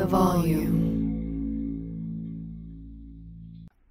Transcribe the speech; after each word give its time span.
the 0.00 0.06
volume. 0.06 0.88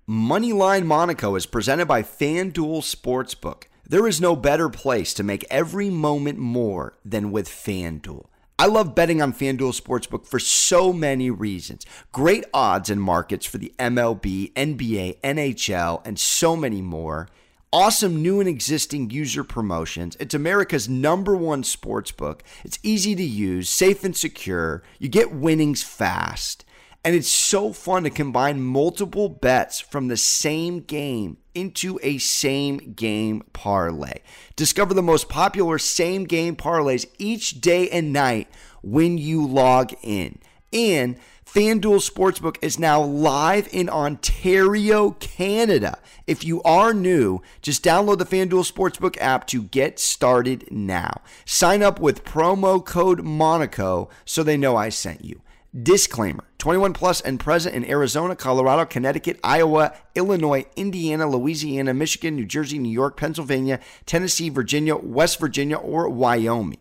Moneyline 0.10 0.86
Monaco 0.86 1.36
is 1.36 1.46
presented 1.46 1.86
by 1.88 2.02
FanDuel 2.02 2.82
Sportsbook. 2.82 3.66
There 3.88 4.08
is 4.08 4.20
no 4.20 4.36
better 4.36 4.70
place 4.70 5.14
to 5.14 5.24
make 5.24 5.46
every 5.52 5.92
moment 5.92 6.40
more 6.40 6.98
than 7.06 7.32
with 7.32 7.48
FanDuel. 7.48 8.26
I 8.58 8.66
love 8.66 8.96
betting 8.96 9.22
on 9.22 9.34
FanDuel 9.34 9.80
Sportsbook 9.80 10.26
for 10.26 10.40
so 10.40 10.92
many 10.92 11.30
reasons. 11.30 11.86
Great 12.12 12.44
odds 12.56 12.90
and 12.90 13.00
markets 13.00 13.46
for 13.46 13.60
the 13.60 13.72
MLB, 13.78 14.52
NBA, 14.54 15.22
NHL, 15.22 16.02
and 16.06 16.18
so 16.18 16.56
many 16.56 16.82
more. 16.82 17.30
Awesome 17.72 18.24
new 18.24 18.40
and 18.40 18.50
existing 18.50 19.12
user 19.12 19.44
promotions. 19.44 20.18
It's 20.20 20.34
America's 20.34 20.90
number 20.90 21.36
one 21.36 21.62
sportsbook. 21.62 22.40
It's 22.64 22.80
easy 22.82 23.14
to 23.14 23.24
use, 23.24 23.70
safe 23.70 24.04
and 24.04 24.18
secure. 24.18 24.82
You 24.98 25.08
get 25.08 25.32
winnings 25.32 25.84
fast. 25.84 26.66
And 27.06 27.16
it's 27.16 27.30
so 27.30 27.72
fun 27.72 28.04
to 28.04 28.10
combine 28.10 28.60
multiple 28.60 29.30
bets 29.30 29.80
from 29.80 30.08
the 30.08 30.18
same 30.18 30.80
game 30.80 31.38
into 31.54 32.00
a 32.02 32.18
same 32.18 32.94
game 32.94 33.44
parlay. 33.54 34.22
Discover 34.56 34.96
the 34.96 35.04
most 35.04 35.30
popular 35.30 35.78
same 35.78 36.24
game 36.24 36.56
parlays 36.56 37.06
each 37.20 37.62
day 37.62 37.88
and 37.92 38.12
night 38.12 38.48
when 38.82 39.20
you 39.20 39.46
log 39.46 39.94
in. 40.02 40.40
And 40.72 41.18
FanDuel 41.46 42.08
Sportsbook 42.08 42.58
is 42.62 42.78
now 42.78 43.02
live 43.02 43.68
in 43.72 43.90
Ontario, 43.90 45.12
Canada. 45.20 45.98
If 46.28 46.44
you 46.44 46.62
are 46.62 46.94
new, 46.94 47.42
just 47.64 47.84
download 47.84 48.20
the 48.20 48.26
FanDuel 48.26 48.72
Sportsbook 48.72 49.18
app 49.20 49.48
to 49.48 49.64
get 49.64 50.00
started 50.00 50.68
now. 50.70 51.22
Sign 51.46 51.82
up 51.82 52.00
with 52.00 52.24
promo 52.24 52.86
code 52.86 53.24
Monaco 53.24 54.10
so 54.26 54.44
they 54.44 54.58
know 54.58 54.76
I 54.76 54.90
sent 54.90 55.26
you. 55.26 55.42
Disclaimer 55.76 56.44
21 56.60 56.94
plus 56.94 57.22
and 57.22 57.40
present 57.40 57.76
in 57.76 57.86
Arizona, 57.86 58.36
Colorado, 58.36 58.86
Connecticut, 58.86 59.40
Iowa, 59.44 59.94
Illinois, 60.14 60.66
Indiana, 60.76 61.28
Louisiana, 61.30 61.94
Michigan, 61.94 62.36
New 62.36 62.46
Jersey, 62.46 62.78
New 62.78 62.92
York, 62.92 63.18
Pennsylvania, 63.18 63.80
Tennessee, 64.06 64.50
Virginia, 64.50 64.96
West 64.96 65.40
Virginia, 65.40 65.78
or 65.78 66.10
Wyoming. 66.10 66.80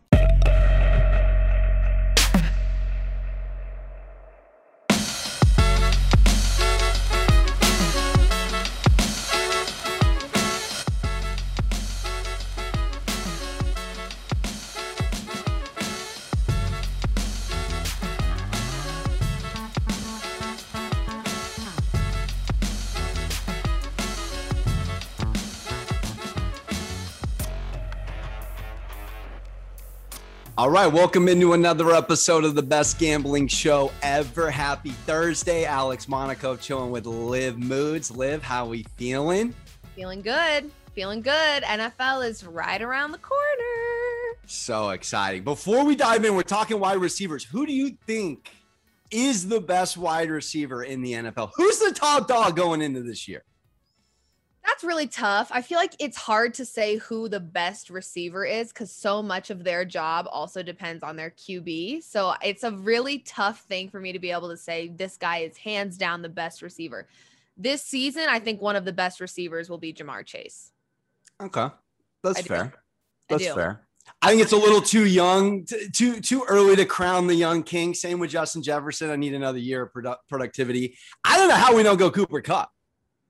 All 30.58 30.70
right, 30.70 30.88
welcome 30.88 31.28
into 31.28 31.52
another 31.52 31.92
episode 31.92 32.42
of 32.42 32.56
the 32.56 32.64
best 32.64 32.98
gambling 32.98 33.46
show 33.46 33.92
ever. 34.02 34.50
Happy 34.50 34.90
Thursday, 34.90 35.64
Alex 35.64 36.08
Monaco 36.08 36.56
chilling 36.56 36.90
with 36.90 37.06
Liv 37.06 37.56
Moods. 37.58 38.10
Liv, 38.10 38.42
how 38.42 38.66
we 38.66 38.82
feeling? 38.96 39.54
Feeling 39.94 40.20
good. 40.20 40.68
Feeling 40.96 41.22
good. 41.22 41.62
NFL 41.62 42.26
is 42.26 42.42
right 42.44 42.82
around 42.82 43.12
the 43.12 43.18
corner. 43.18 43.38
So 44.46 44.90
exciting. 44.90 45.44
Before 45.44 45.84
we 45.84 45.94
dive 45.94 46.24
in, 46.24 46.34
we're 46.34 46.42
talking 46.42 46.80
wide 46.80 46.98
receivers. 46.98 47.44
Who 47.44 47.64
do 47.64 47.72
you 47.72 47.96
think 48.08 48.50
is 49.12 49.46
the 49.46 49.60
best 49.60 49.96
wide 49.96 50.28
receiver 50.28 50.82
in 50.82 51.02
the 51.02 51.12
NFL? 51.12 51.52
Who's 51.54 51.78
the 51.78 51.92
top 51.94 52.26
dog 52.26 52.56
going 52.56 52.82
into 52.82 53.04
this 53.04 53.28
year? 53.28 53.44
That's 54.68 54.84
really 54.84 55.06
tough. 55.06 55.48
I 55.50 55.62
feel 55.62 55.78
like 55.78 55.96
it's 55.98 56.18
hard 56.18 56.52
to 56.54 56.64
say 56.64 56.96
who 56.96 57.26
the 57.26 57.40
best 57.40 57.88
receiver 57.88 58.44
is 58.44 58.68
because 58.68 58.92
so 58.92 59.22
much 59.22 59.48
of 59.48 59.64
their 59.64 59.82
job 59.82 60.28
also 60.30 60.62
depends 60.62 61.02
on 61.02 61.16
their 61.16 61.30
QB. 61.30 62.02
So 62.02 62.34
it's 62.42 62.64
a 62.64 62.72
really 62.72 63.20
tough 63.20 63.60
thing 63.60 63.88
for 63.88 63.98
me 63.98 64.12
to 64.12 64.18
be 64.18 64.30
able 64.30 64.50
to 64.50 64.58
say 64.58 64.88
this 64.88 65.16
guy 65.16 65.38
is 65.38 65.56
hands 65.56 65.96
down 65.96 66.20
the 66.20 66.28
best 66.28 66.60
receiver. 66.60 67.08
This 67.56 67.82
season, 67.82 68.26
I 68.28 68.40
think 68.40 68.60
one 68.60 68.76
of 68.76 68.84
the 68.84 68.92
best 68.92 69.20
receivers 69.20 69.70
will 69.70 69.78
be 69.78 69.94
Ja'Marr 69.94 70.26
Chase. 70.26 70.70
Okay. 71.42 71.68
That's 72.22 72.42
fair. 72.42 72.74
That's 73.30 73.46
fair. 73.46 73.86
I 74.20 74.28
think 74.28 74.42
it's 74.42 74.52
a 74.52 74.56
little 74.56 74.82
too 74.82 75.06
young, 75.06 75.66
too 75.94 76.20
too 76.20 76.44
early 76.46 76.76
to 76.76 76.84
crown 76.84 77.26
the 77.26 77.34
young 77.34 77.62
king. 77.62 77.94
Same 77.94 78.18
with 78.18 78.30
Justin 78.30 78.62
Jefferson. 78.62 79.08
I 79.10 79.16
need 79.16 79.32
another 79.32 79.58
year 79.58 79.84
of 79.84 79.92
produ- 79.94 80.18
productivity. 80.28 80.98
I 81.24 81.38
don't 81.38 81.48
know 81.48 81.54
how 81.54 81.74
we 81.74 81.82
don't 81.82 81.98
go 81.98 82.10
Cooper 82.10 82.42
Kupp. 82.42 82.70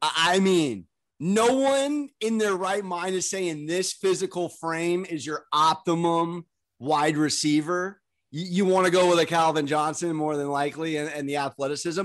I 0.00 0.40
mean, 0.40 0.86
no 1.20 1.54
one 1.54 2.10
in 2.20 2.38
their 2.38 2.54
right 2.54 2.84
mind 2.84 3.14
is 3.14 3.28
saying 3.28 3.66
this 3.66 3.92
physical 3.92 4.48
frame 4.48 5.04
is 5.08 5.26
your 5.26 5.44
optimum 5.52 6.46
wide 6.78 7.16
receiver. 7.16 8.00
You, 8.30 8.44
you 8.44 8.64
want 8.64 8.86
to 8.86 8.92
go 8.92 9.08
with 9.08 9.18
a 9.18 9.26
Calvin 9.26 9.66
Johnson 9.66 10.14
more 10.14 10.36
than 10.36 10.48
likely 10.48 10.96
and, 10.96 11.10
and, 11.10 11.28
the 11.28 11.36
athleticism. 11.36 12.04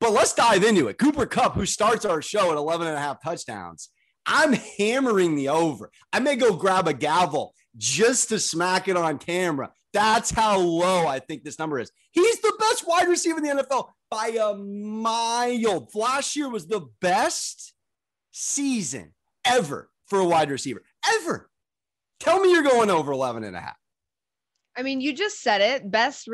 But 0.00 0.12
let's 0.12 0.34
dive 0.34 0.64
into 0.64 0.88
it. 0.88 0.98
Cooper 0.98 1.26
Kupp, 1.26 1.54
who 1.54 1.66
starts 1.66 2.04
our 2.04 2.20
show 2.20 2.50
at 2.50 2.56
11 2.56 2.86
and 2.86 2.96
a 2.96 3.00
half 3.00 3.22
touchdowns, 3.22 3.90
I'm 4.26 4.52
hammering 4.52 5.34
the 5.34 5.48
over. 5.48 5.90
I 6.12 6.20
may 6.20 6.36
go 6.36 6.54
grab 6.54 6.88
a 6.88 6.94
gavel 6.94 7.54
just 7.76 8.28
to 8.30 8.38
smack 8.38 8.88
it 8.88 8.96
on 8.96 9.18
camera. 9.18 9.70
That's 9.92 10.30
how 10.30 10.58
low 10.58 11.06
I 11.06 11.18
think 11.18 11.42
this 11.42 11.58
number 11.58 11.78
is. 11.78 11.90
He's 12.12 12.40
the 12.40 12.54
best 12.58 12.86
wide 12.86 13.08
receiver 13.08 13.38
in 13.38 13.44
the 13.44 13.64
NFL 13.64 13.88
by 14.10 14.28
a 14.40 14.54
mile. 14.54 15.88
Last 15.94 16.36
year 16.36 16.48
was 16.48 16.66
the 16.66 16.86
best 17.00 17.74
season 18.40 19.12
ever 19.44 19.90
for 20.06 20.18
a 20.18 20.24
wide 20.24 20.50
receiver. 20.50 20.82
Ever. 21.20 21.50
Tell 22.18 22.40
me 22.40 22.52
you're 22.52 22.62
going 22.62 22.90
over 22.90 23.12
11 23.12 23.44
and 23.44 23.56
a 23.56 23.60
half. 23.60 23.76
I 24.76 24.82
mean, 24.82 25.00
you 25.00 25.12
just 25.12 25.40
said 25.42 25.60
it. 25.60 25.90
Best 25.90 26.28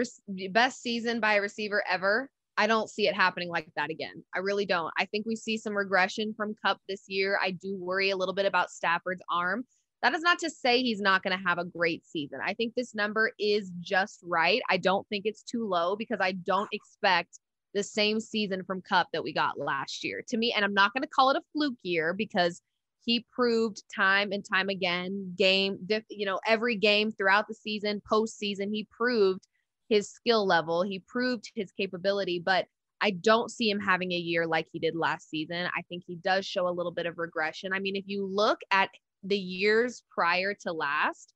best 0.50 0.82
season 0.82 1.20
by 1.20 1.34
a 1.34 1.40
receiver 1.40 1.82
ever. 1.90 2.30
I 2.56 2.66
don't 2.66 2.88
see 2.88 3.06
it 3.06 3.14
happening 3.14 3.48
like 3.48 3.68
that 3.76 3.90
again. 3.90 4.24
I 4.34 4.38
really 4.38 4.66
don't. 4.66 4.92
I 4.96 5.04
think 5.06 5.26
we 5.26 5.36
see 5.36 5.58
some 5.58 5.76
regression 5.76 6.32
from 6.36 6.54
Kupp 6.64 6.78
this 6.88 7.04
year. 7.06 7.38
I 7.42 7.50
do 7.50 7.76
worry 7.76 8.10
a 8.10 8.16
little 8.16 8.34
bit 8.34 8.46
about 8.46 8.70
Stafford's 8.70 9.22
arm. 9.30 9.64
That 10.02 10.14
is 10.14 10.22
not 10.22 10.38
to 10.40 10.50
say 10.50 10.82
he's 10.82 11.00
not 11.00 11.22
going 11.22 11.36
to 11.36 11.44
have 11.44 11.58
a 11.58 11.64
great 11.64 12.06
season. 12.06 12.38
I 12.44 12.54
think 12.54 12.74
this 12.74 12.94
number 12.94 13.32
is 13.38 13.70
just 13.80 14.20
right. 14.22 14.62
I 14.70 14.76
don't 14.76 15.06
think 15.08 15.26
it's 15.26 15.42
too 15.42 15.66
low 15.66 15.96
because 15.96 16.18
I 16.20 16.32
don't 16.32 16.68
expect 16.72 17.40
the 17.76 17.82
same 17.82 18.19
season 18.19 18.64
from 18.64 18.81
Kupp 18.81 19.09
that 19.12 19.22
we 19.22 19.34
got 19.34 19.59
last 19.59 20.03
year. 20.03 20.25
To 20.28 20.37
me, 20.38 20.53
and 20.56 20.64
I'm 20.64 20.75
not 20.75 20.94
going 20.94 21.03
to 21.03 21.09
call 21.09 21.31
it 21.31 21.37
a 21.37 21.42
fluke 21.53 21.78
year 21.82 22.14
because 22.14 22.62
he 23.04 23.26
proved 23.31 23.84
time 23.94 24.32
and 24.32 24.42
time 24.42 24.70
again, 24.70 25.34
game, 25.37 25.78
you 26.09 26.25
know, 26.25 26.41
every 26.47 26.75
game 26.75 27.12
throughout 27.12 27.47
the 27.47 27.54
season, 27.54 28.03
postseason, 28.10 28.70
he 28.72 28.88
proved 28.91 29.47
his 29.91 30.10
skill 30.10 30.47
level, 30.47 30.82
he 30.82 30.98
proved 31.06 31.53
his 31.54 31.70
capability, 31.70 32.42
but 32.44 32.66
I 33.03 33.10
don't 33.10 33.50
see 33.50 33.70
him 33.70 33.78
having 33.78 34.10
a 34.12 34.16
year 34.16 34.47
like 34.47 34.66
he 34.72 34.78
did 34.78 34.97
last 34.97 35.28
season. 35.28 35.69
I 35.76 35.82
think 35.88 36.03
he 36.06 36.16
does 36.16 36.47
show 36.47 36.66
a 36.66 36.72
little 36.72 36.91
bit 36.91 37.06
of 37.06 37.19
regression. 37.19 37.75
I 37.75 37.78
mean, 37.78 37.94
if 37.94 38.04
you 38.06 38.26
look 38.26 38.59
at 38.70 38.88
the 39.22 39.38
years 39.38 40.03
prior 40.10 40.54
to 40.62 40.72
last, 40.72 41.34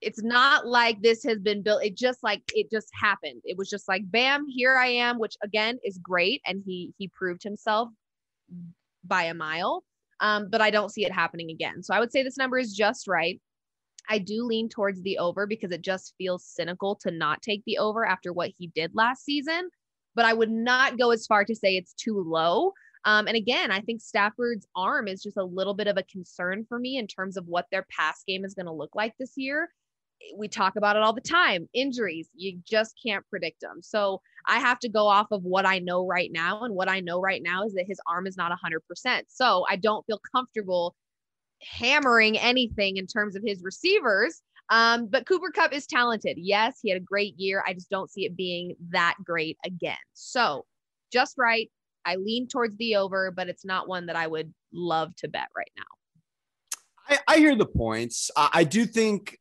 it's 0.00 0.22
not 0.22 0.66
like 0.66 1.00
this 1.00 1.24
has 1.24 1.38
been 1.38 1.62
built 1.62 1.82
it 1.82 1.96
just 1.96 2.22
like 2.22 2.42
it 2.54 2.70
just 2.70 2.90
happened. 2.92 3.40
It 3.44 3.56
was 3.56 3.70
just 3.70 3.88
like 3.88 4.02
bam 4.10 4.46
here 4.46 4.76
i 4.76 4.86
am 4.86 5.18
which 5.18 5.36
again 5.42 5.78
is 5.84 5.98
great 5.98 6.42
and 6.46 6.62
he 6.64 6.92
he 6.98 7.08
proved 7.08 7.42
himself 7.42 7.88
by 9.04 9.24
a 9.24 9.34
mile 9.34 9.84
um, 10.20 10.48
but 10.50 10.60
i 10.60 10.70
don't 10.70 10.92
see 10.92 11.04
it 11.04 11.12
happening 11.12 11.50
again. 11.50 11.82
So 11.82 11.94
i 11.94 12.00
would 12.00 12.12
say 12.12 12.22
this 12.22 12.36
number 12.36 12.58
is 12.58 12.74
just 12.74 13.08
right. 13.08 13.40
I 14.08 14.18
do 14.18 14.44
lean 14.44 14.68
towards 14.68 15.02
the 15.02 15.18
over 15.18 15.46
because 15.46 15.72
it 15.72 15.82
just 15.82 16.14
feels 16.16 16.44
cynical 16.44 16.94
to 17.02 17.10
not 17.10 17.42
take 17.42 17.62
the 17.66 17.78
over 17.78 18.06
after 18.06 18.32
what 18.32 18.52
he 18.56 18.68
did 18.68 18.94
last 18.94 19.24
season 19.24 19.70
but 20.14 20.24
i 20.24 20.32
would 20.32 20.50
not 20.50 20.98
go 20.98 21.10
as 21.10 21.26
far 21.26 21.44
to 21.44 21.54
say 21.54 21.76
it's 21.76 21.94
too 21.94 22.22
low. 22.22 22.72
Um, 23.04 23.28
and 23.28 23.36
again, 23.36 23.70
I 23.70 23.82
think 23.82 24.00
Stafford's 24.00 24.66
arm 24.74 25.06
is 25.06 25.22
just 25.22 25.36
a 25.36 25.44
little 25.44 25.74
bit 25.74 25.86
of 25.86 25.96
a 25.96 26.02
concern 26.02 26.66
for 26.68 26.76
me 26.76 26.96
in 26.96 27.06
terms 27.06 27.36
of 27.36 27.46
what 27.46 27.66
their 27.70 27.86
pass 27.88 28.24
game 28.26 28.44
is 28.44 28.54
going 28.54 28.66
to 28.66 28.72
look 28.72 28.96
like 28.96 29.14
this 29.16 29.34
year 29.36 29.70
we 30.36 30.48
talk 30.48 30.76
about 30.76 30.96
it 30.96 31.02
all 31.02 31.12
the 31.12 31.20
time 31.20 31.68
injuries 31.74 32.28
you 32.34 32.58
just 32.64 32.94
can't 33.04 33.26
predict 33.28 33.60
them 33.60 33.80
so 33.82 34.20
i 34.46 34.58
have 34.58 34.78
to 34.78 34.88
go 34.88 35.06
off 35.06 35.26
of 35.30 35.42
what 35.42 35.66
i 35.66 35.78
know 35.78 36.06
right 36.06 36.30
now 36.32 36.62
and 36.62 36.74
what 36.74 36.88
i 36.88 37.00
know 37.00 37.20
right 37.20 37.42
now 37.42 37.64
is 37.64 37.74
that 37.74 37.86
his 37.86 38.00
arm 38.06 38.26
is 38.26 38.36
not 38.36 38.52
100% 38.52 39.22
so 39.28 39.64
i 39.68 39.76
don't 39.76 40.04
feel 40.06 40.20
comfortable 40.34 40.94
hammering 41.62 42.38
anything 42.38 42.96
in 42.96 43.06
terms 43.06 43.36
of 43.36 43.42
his 43.44 43.62
receivers 43.62 44.42
um, 44.68 45.06
but 45.06 45.28
Cooper 45.28 45.52
Kupp 45.52 45.72
is 45.72 45.86
talented. 45.86 46.38
Yes 46.40 46.80
he 46.82 46.90
had 46.90 47.00
a 47.00 47.04
great 47.04 47.38
year. 47.38 47.62
I 47.64 47.72
just 47.72 47.88
don't 47.88 48.10
see 48.10 48.24
it 48.24 48.36
being 48.36 48.74
that 48.90 49.14
great 49.24 49.56
again. 49.64 49.94
So 50.12 50.64
just 51.12 51.34
right 51.38 51.70
i 52.04 52.16
lean 52.16 52.48
towards 52.48 52.76
the 52.76 52.96
over 52.96 53.30
but 53.30 53.48
it's 53.48 53.64
not 53.64 53.88
one 53.88 54.06
that 54.06 54.16
i 54.16 54.26
would 54.26 54.52
love 54.72 55.14
to 55.16 55.28
bet 55.28 55.48
right 55.56 55.70
now. 55.76 55.84
I, 57.08 57.34
I 57.34 57.38
hear 57.38 57.56
the 57.56 57.66
points. 57.66 58.30
I, 58.36 58.50
I 58.52 58.64
do 58.64 58.84
think 58.84 59.38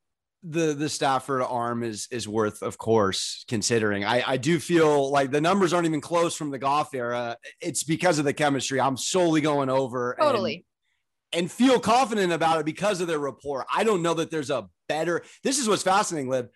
the 0.48 0.74
the 0.74 0.90
Stafford 0.90 1.42
arm 1.42 1.84
is 1.84 2.08
is 2.12 2.28
worth, 2.28 2.62
of 2.62 2.78
course, 2.78 3.46
considering. 3.48 4.06
I 4.06 4.24
I 4.26 4.38
do 4.38 4.60
feel 4.60 5.10
like 5.12 5.32
the 5.32 5.42
numbers 5.42 5.74
aren't 5.74 5.88
even 5.88 6.02
close 6.02 6.36
from 6.36 6.52
the 6.52 6.60
Goff 6.60 6.94
era. 6.94 7.38
It's 7.62 7.84
because 7.84 8.20
of 8.20 8.26
the 8.26 8.34
chemistry. 8.34 8.80
I'm 8.80 8.98
solely 8.98 9.42
going 9.42 9.70
over 9.70 10.16
totally 10.20 10.66
and, 11.34 11.42
and 11.42 11.52
feel 11.52 11.80
confident 11.80 12.32
about 12.32 12.60
it 12.60 12.66
because 12.66 13.02
of 13.02 13.08
their 13.08 13.20
rapport. 13.20 13.66
I 13.74 13.84
don't 13.84 14.02
know 14.02 14.14
that 14.16 14.30
there's 14.32 14.50
a 14.50 14.68
better. 14.88 15.24
This 15.44 15.60
is 15.60 15.68
what's 15.68 15.84
fascinating, 15.84 16.30
Liv. 16.30 16.48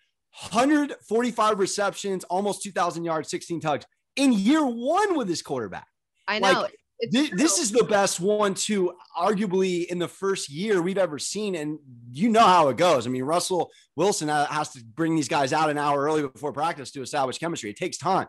145 0.50 1.58
receptions, 1.58 2.22
almost 2.24 2.62
2,000 2.62 3.04
yards, 3.04 3.28
16 3.30 3.60
tugs 3.60 3.84
in 4.16 4.32
year 4.32 4.64
one 4.64 5.16
with 5.16 5.28
his 5.28 5.42
quarterback. 5.42 5.86
I 6.28 6.38
know. 6.38 6.62
Like, 6.62 6.74
this, 7.10 7.30
this, 7.30 7.58
is 7.58 7.70
the 7.70 7.84
best 7.84 8.20
one 8.20 8.54
to 8.54 8.92
arguably 9.16 9.86
in 9.86 9.98
the 9.98 10.08
first 10.08 10.50
year 10.50 10.82
we've 10.82 10.98
ever 10.98 11.18
seen. 11.18 11.54
And 11.54 11.78
you 12.10 12.28
know 12.28 12.44
how 12.44 12.68
it 12.68 12.76
goes. 12.76 13.06
I 13.06 13.10
mean, 13.10 13.24
Russell 13.24 13.70
Wilson 13.96 14.28
uh, 14.28 14.46
has 14.46 14.70
to 14.72 14.84
bring 14.84 15.16
these 15.16 15.28
guys 15.28 15.52
out 15.52 15.70
an 15.70 15.78
hour 15.78 16.02
early 16.02 16.26
before 16.26 16.52
practice 16.52 16.90
to 16.92 17.02
establish 17.02 17.38
chemistry. 17.38 17.70
It 17.70 17.76
takes 17.76 17.96
time. 17.96 18.26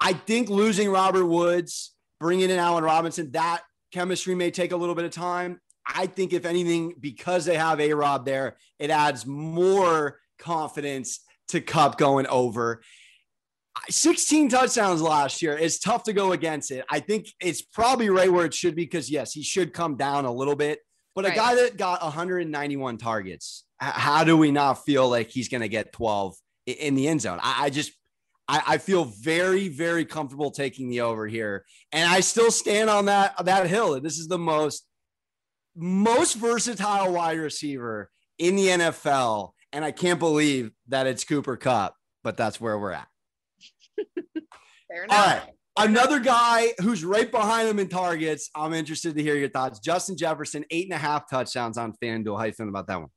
I 0.00 0.12
think 0.12 0.48
losing 0.48 0.90
Robert 0.90 1.26
Woods, 1.26 1.92
bringing 2.20 2.50
in 2.50 2.58
Allen 2.58 2.84
Robinson, 2.84 3.30
that 3.32 3.62
chemistry 3.92 4.34
may 4.34 4.50
take 4.50 4.72
a 4.72 4.76
little 4.76 4.94
bit 4.94 5.04
of 5.04 5.10
time. 5.10 5.60
I 5.86 6.06
think, 6.06 6.32
if 6.32 6.46
anything, 6.46 6.94
because 6.98 7.44
they 7.44 7.56
have 7.56 7.80
A 7.80 7.92
Rob 7.92 8.24
there, 8.24 8.56
it 8.78 8.90
adds 8.90 9.26
more 9.26 10.18
confidence 10.38 11.20
to 11.48 11.60
Kupp 11.60 11.98
going 11.98 12.26
over. 12.26 12.82
16 13.88 14.48
touchdowns 14.48 15.02
last 15.02 15.42
year. 15.42 15.56
It's 15.58 15.78
tough 15.78 16.04
to 16.04 16.12
go 16.12 16.32
against 16.32 16.70
it. 16.70 16.84
I 16.88 17.00
think 17.00 17.26
it's 17.40 17.62
probably 17.62 18.08
right 18.08 18.32
where 18.32 18.46
it 18.46 18.54
should 18.54 18.74
be 18.74 18.84
because, 18.84 19.10
yes, 19.10 19.32
he 19.32 19.42
should 19.42 19.72
come 19.72 19.96
down 19.96 20.24
a 20.24 20.32
little 20.32 20.56
bit. 20.56 20.80
But 21.14 21.24
right. 21.24 21.34
a 21.34 21.36
guy 21.36 21.54
that 21.56 21.76
got 21.76 22.02
191 22.02 22.98
targets, 22.98 23.64
how 23.78 24.24
do 24.24 24.36
we 24.36 24.50
not 24.50 24.84
feel 24.84 25.08
like 25.08 25.30
he's 25.30 25.48
going 25.48 25.60
to 25.60 25.68
get 25.68 25.92
12 25.92 26.34
in 26.66 26.94
the 26.94 27.08
end 27.08 27.20
zone? 27.20 27.38
I, 27.42 27.64
I 27.64 27.70
just, 27.70 27.92
I, 28.48 28.62
I, 28.66 28.78
feel 28.78 29.04
very, 29.04 29.68
very 29.68 30.04
comfortable 30.04 30.50
taking 30.50 30.88
the 30.90 31.02
over 31.02 31.26
here. 31.26 31.64
And 31.92 32.10
I 32.10 32.20
still 32.20 32.50
stand 32.50 32.90
on 32.90 33.06
that, 33.06 33.44
that 33.44 33.68
hill. 33.68 34.00
This 34.00 34.18
is 34.18 34.28
the 34.28 34.38
most, 34.38 34.86
most 35.76 36.34
versatile 36.34 37.12
wide 37.12 37.38
receiver 37.38 38.10
in 38.38 38.56
the 38.56 38.68
NFL. 38.68 39.52
And 39.72 39.84
I 39.84 39.92
can't 39.92 40.18
believe 40.18 40.72
that 40.88 41.06
it's 41.06 41.24
Cooper 41.24 41.56
Kupp, 41.56 41.94
but 42.22 42.36
that's 42.36 42.60
where 42.60 42.78
we're 42.78 42.92
at. 42.92 43.08
Fair 44.94 45.04
enough. 45.04 45.18
All 45.18 45.26
right. 45.26 45.42
Another 45.76 46.20
guy 46.20 46.68
who's 46.80 47.04
right 47.04 47.28
behind 47.30 47.68
him 47.68 47.80
in 47.80 47.88
targets. 47.88 48.48
I'm 48.54 48.72
interested 48.72 49.16
to 49.16 49.22
hear 49.22 49.34
your 49.34 49.48
thoughts. 49.48 49.80
Justin 49.80 50.16
Jefferson, 50.16 50.64
eight 50.70 50.86
and 50.86 50.94
a 50.94 50.98
half 50.98 51.28
touchdowns 51.28 51.78
on 51.78 51.94
FanDuel. 52.00 52.38
How 52.38 52.44
you 52.44 52.52
feeling 52.52 52.68
about 52.68 52.86
that 52.86 53.00
one? 53.00 53.08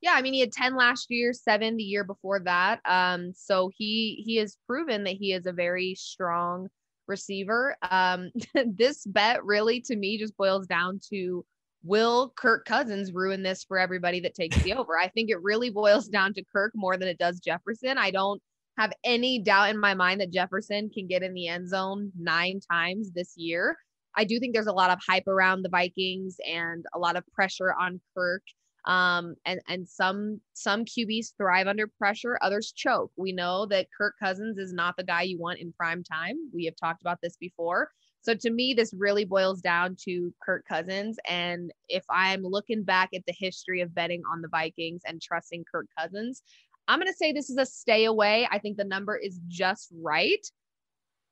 Yeah, 0.00 0.12
I 0.14 0.22
mean, 0.22 0.32
he 0.32 0.40
had 0.40 0.50
10 0.50 0.76
last 0.76 1.08
year, 1.10 1.34
seven 1.34 1.76
the 1.76 1.82
year 1.82 2.04
before 2.04 2.40
that. 2.40 2.80
Um, 2.86 3.32
so 3.36 3.70
he 3.76 4.22
he 4.24 4.36
has 4.36 4.56
proven 4.66 5.04
that 5.04 5.16
he 5.16 5.34
is 5.34 5.44
a 5.44 5.52
very 5.52 5.94
strong 5.94 6.68
receiver. 7.06 7.76
Um, 7.82 8.30
this 8.66 9.04
bet 9.04 9.44
really 9.44 9.82
to 9.82 9.96
me 9.96 10.16
just 10.16 10.34
boils 10.38 10.66
down 10.66 11.00
to 11.10 11.44
will 11.82 12.32
Kirk 12.34 12.64
Cousins 12.64 13.12
ruin 13.12 13.42
this 13.42 13.62
for 13.64 13.78
everybody 13.78 14.20
that 14.20 14.34
takes 14.34 14.56
the 14.62 14.72
over? 14.72 14.98
I 14.98 15.08
think 15.08 15.28
it 15.28 15.42
really 15.42 15.68
boils 15.68 16.08
down 16.08 16.32
to 16.34 16.44
Kirk 16.50 16.72
more 16.74 16.96
than 16.96 17.08
it 17.08 17.18
does 17.18 17.40
Jefferson. 17.40 17.98
I 17.98 18.10
don't 18.10 18.40
have 18.80 18.92
any 19.04 19.38
doubt 19.38 19.68
in 19.68 19.78
my 19.78 19.92
mind 19.92 20.22
that 20.22 20.32
Jefferson 20.32 20.88
can 20.88 21.06
get 21.06 21.22
in 21.22 21.34
the 21.34 21.48
end 21.48 21.68
zone 21.68 22.10
nine 22.18 22.60
times 22.70 23.10
this 23.10 23.34
year. 23.36 23.76
I 24.16 24.24
do 24.24 24.40
think 24.40 24.54
there's 24.54 24.68
a 24.68 24.72
lot 24.72 24.90
of 24.90 24.98
hype 25.06 25.28
around 25.28 25.62
the 25.62 25.68
Vikings 25.68 26.36
and 26.50 26.86
a 26.94 26.98
lot 26.98 27.16
of 27.16 27.24
pressure 27.34 27.74
on 27.78 28.00
Kirk. 28.16 28.42
Um, 28.86 29.34
and 29.44 29.60
and 29.68 29.86
some 29.86 30.40
some 30.54 30.86
QBs 30.86 31.34
thrive 31.36 31.66
under 31.66 31.86
pressure, 31.86 32.38
others 32.40 32.72
choke. 32.74 33.12
We 33.18 33.32
know 33.32 33.66
that 33.66 33.88
Kirk 33.96 34.14
Cousins 34.18 34.56
is 34.56 34.72
not 34.72 34.96
the 34.96 35.04
guy 35.04 35.22
you 35.22 35.38
want 35.38 35.58
in 35.58 35.74
prime 35.74 36.02
time. 36.02 36.36
We 36.54 36.64
have 36.64 36.76
talked 36.76 37.02
about 37.02 37.18
this 37.22 37.36
before. 37.36 37.90
So 38.22 38.34
to 38.34 38.50
me, 38.50 38.74
this 38.74 38.94
really 38.96 39.26
boils 39.26 39.60
down 39.60 39.96
to 40.04 40.32
Kirk 40.42 40.64
Cousins. 40.66 41.18
And 41.28 41.70
if 41.88 42.04
I'm 42.10 42.42
looking 42.42 42.82
back 42.82 43.10
at 43.14 43.24
the 43.26 43.34
history 43.38 43.80
of 43.82 43.94
betting 43.94 44.22
on 44.30 44.40
the 44.40 44.48
Vikings 44.48 45.02
and 45.06 45.20
trusting 45.20 45.64
Kirk 45.70 45.86
Cousins, 45.98 46.42
I'm 46.90 46.98
going 46.98 47.06
to 47.06 47.16
say 47.16 47.30
this 47.30 47.50
is 47.50 47.56
a 47.56 47.64
stay 47.64 48.06
away. 48.06 48.48
I 48.50 48.58
think 48.58 48.76
the 48.76 48.82
number 48.84 49.16
is 49.16 49.38
just 49.46 49.92
right 50.02 50.44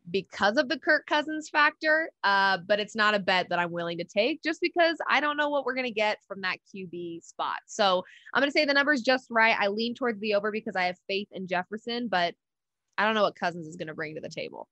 because 0.08 0.56
of 0.56 0.69
the 0.69 0.78
Kirk 0.78 1.05
Cousins 1.06 1.49
factor, 1.49 2.12
uh, 2.22 2.58
but 2.64 2.78
it's 2.78 2.94
not 2.94 3.16
a 3.16 3.19
bet 3.19 3.49
that 3.49 3.58
I'm 3.58 3.72
willing 3.72 3.99
to 3.99 4.05
take 4.05 4.40
just 4.40 4.60
because 4.60 4.96
I 5.10 5.20
don't 5.20 5.37
know 5.37 5.49
what 5.49 5.64
we're 5.64 5.75
going 5.75 5.88
to 5.88 5.90
get 5.90 6.19
from 6.28 6.43
that 6.43 6.58
QB 6.72 7.25
spot. 7.25 7.58
So 7.66 8.05
I'm 8.32 8.40
going 8.40 8.49
to 8.49 8.56
say 8.56 8.66
the 8.66 8.72
number 8.72 8.93
is 8.93 9.02
just 9.02 9.26
right. 9.31 9.56
I 9.58 9.66
lean 9.66 9.96
towards 9.96 10.20
the 10.20 10.34
over 10.34 10.52
because 10.52 10.76
I 10.76 10.84
have 10.84 10.96
faith 11.08 11.26
in 11.32 11.49
Jefferson, 11.49 12.06
but 12.06 12.34
I 12.96 13.04
don't 13.04 13.16
know 13.16 13.25
what 13.25 13.34
Cousins 13.34 13.66
is 13.66 13.75
going 13.75 13.88
to 13.88 13.94
bring 13.94 14.14
to 14.14 14.20
the 14.20 14.28
table. 14.28 14.69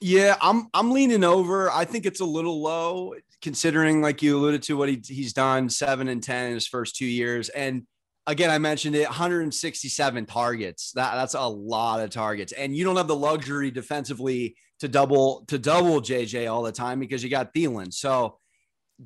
Yeah, 0.00 0.36
I'm 0.40 0.68
I'm 0.72 0.92
leaning 0.92 1.24
over. 1.24 1.68
I 1.68 1.84
think 1.84 2.06
it's 2.06 2.20
a 2.20 2.24
little 2.24 2.62
low 2.62 3.14
considering, 3.42 4.00
like 4.00 4.22
you 4.22 4.38
alluded 4.38 4.62
to, 4.62 4.76
what 4.76 4.88
he, 4.88 5.02
he's 5.04 5.32
done 5.32 5.68
seven 5.68 6.06
and 6.06 6.22
ten 6.22 6.46
in 6.46 6.54
his 6.54 6.68
first 6.68 6.94
two 6.94 7.06
years, 7.06 7.48
and 7.48 7.84
again, 8.28 8.50
I 8.50 8.58
mentioned 8.58 8.94
it 8.94 9.08
167 9.08 10.26
targets. 10.26 10.92
That, 10.92 11.14
that's 11.14 11.34
a 11.34 11.46
lot 11.46 12.00
of 12.00 12.10
targets. 12.10 12.52
And 12.52 12.76
you 12.76 12.84
don't 12.84 12.96
have 12.96 13.08
the 13.08 13.16
luxury 13.16 13.70
defensively 13.70 14.54
to 14.80 14.86
double 14.86 15.44
to 15.48 15.58
double 15.58 16.00
JJ 16.00 16.48
all 16.52 16.62
the 16.62 16.70
time 16.70 17.00
because 17.00 17.24
you 17.24 17.30
got 17.30 17.52
Thielen. 17.52 17.92
So 17.92 18.38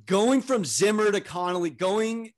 going 0.05 0.43
from 0.43 0.65
Zimmer 0.65 1.11
to 1.11 1.21
Connolly, 1.21 1.71
going 1.71 2.33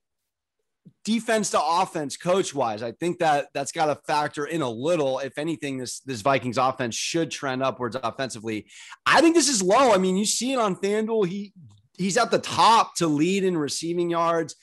defense 1.04 1.50
to 1.50 1.60
offense, 1.60 2.16
coach 2.16 2.54
wise, 2.54 2.82
I 2.82 2.92
think 2.92 3.18
that 3.18 3.48
that's 3.54 3.72
got 3.72 3.86
to 3.86 3.96
factor 4.06 4.44
in 4.44 4.62
a 4.62 4.68
little. 4.68 5.18
If 5.18 5.38
anything, 5.38 5.78
this 5.78 6.00
this 6.00 6.20
Vikings 6.20 6.58
offense 6.58 6.94
should 6.94 7.30
trend 7.30 7.62
upwards 7.62 7.96
offensively. 8.00 8.66
I 9.06 9.20
think 9.20 9.34
this 9.34 9.48
is 9.48 9.62
low. 9.62 9.92
I 9.92 9.98
mean, 9.98 10.16
you 10.16 10.26
see 10.26 10.52
it 10.52 10.58
on 10.58 10.76
FanDuel. 10.76 11.26
He 11.26 11.52
he's 11.96 12.18
at 12.18 12.30
the 12.30 12.38
top 12.38 12.94
to 12.96 13.06
lead 13.06 13.42
in 13.42 13.56
receiving 13.56 14.10
yards. 14.10 14.54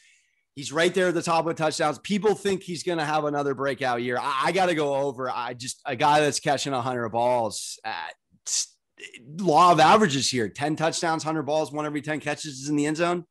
He's 0.55 0.71
right 0.71 0.93
there 0.93 1.07
at 1.07 1.13
the 1.13 1.21
top 1.21 1.47
of 1.47 1.55
touchdowns. 1.55 1.97
People 1.99 2.35
think 2.35 2.61
he's 2.61 2.83
going 2.83 2.97
to 2.97 3.05
have 3.05 3.23
another 3.23 3.53
breakout 3.53 4.01
year. 4.01 4.17
I, 4.19 4.47
I 4.47 4.51
got 4.51 4.65
to 4.65 4.75
go 4.75 4.95
over. 4.95 5.29
I 5.29 5.53
just 5.53 5.81
a 5.85 5.95
guy 5.95 6.19
that's 6.19 6.39
catching 6.39 6.73
hundred 6.73 7.09
balls. 7.09 7.79
Uh, 7.85 7.93
law 9.37 9.71
of 9.71 9.79
averages 9.79 10.29
here: 10.29 10.49
ten 10.49 10.75
touchdowns, 10.75 11.23
hundred 11.23 11.43
balls, 11.43 11.71
one 11.71 11.85
every 11.85 12.01
ten 12.01 12.19
catches 12.19 12.59
is 12.59 12.69
in 12.69 12.75
the 12.75 12.85
end 12.85 12.97
zone. 12.97 13.25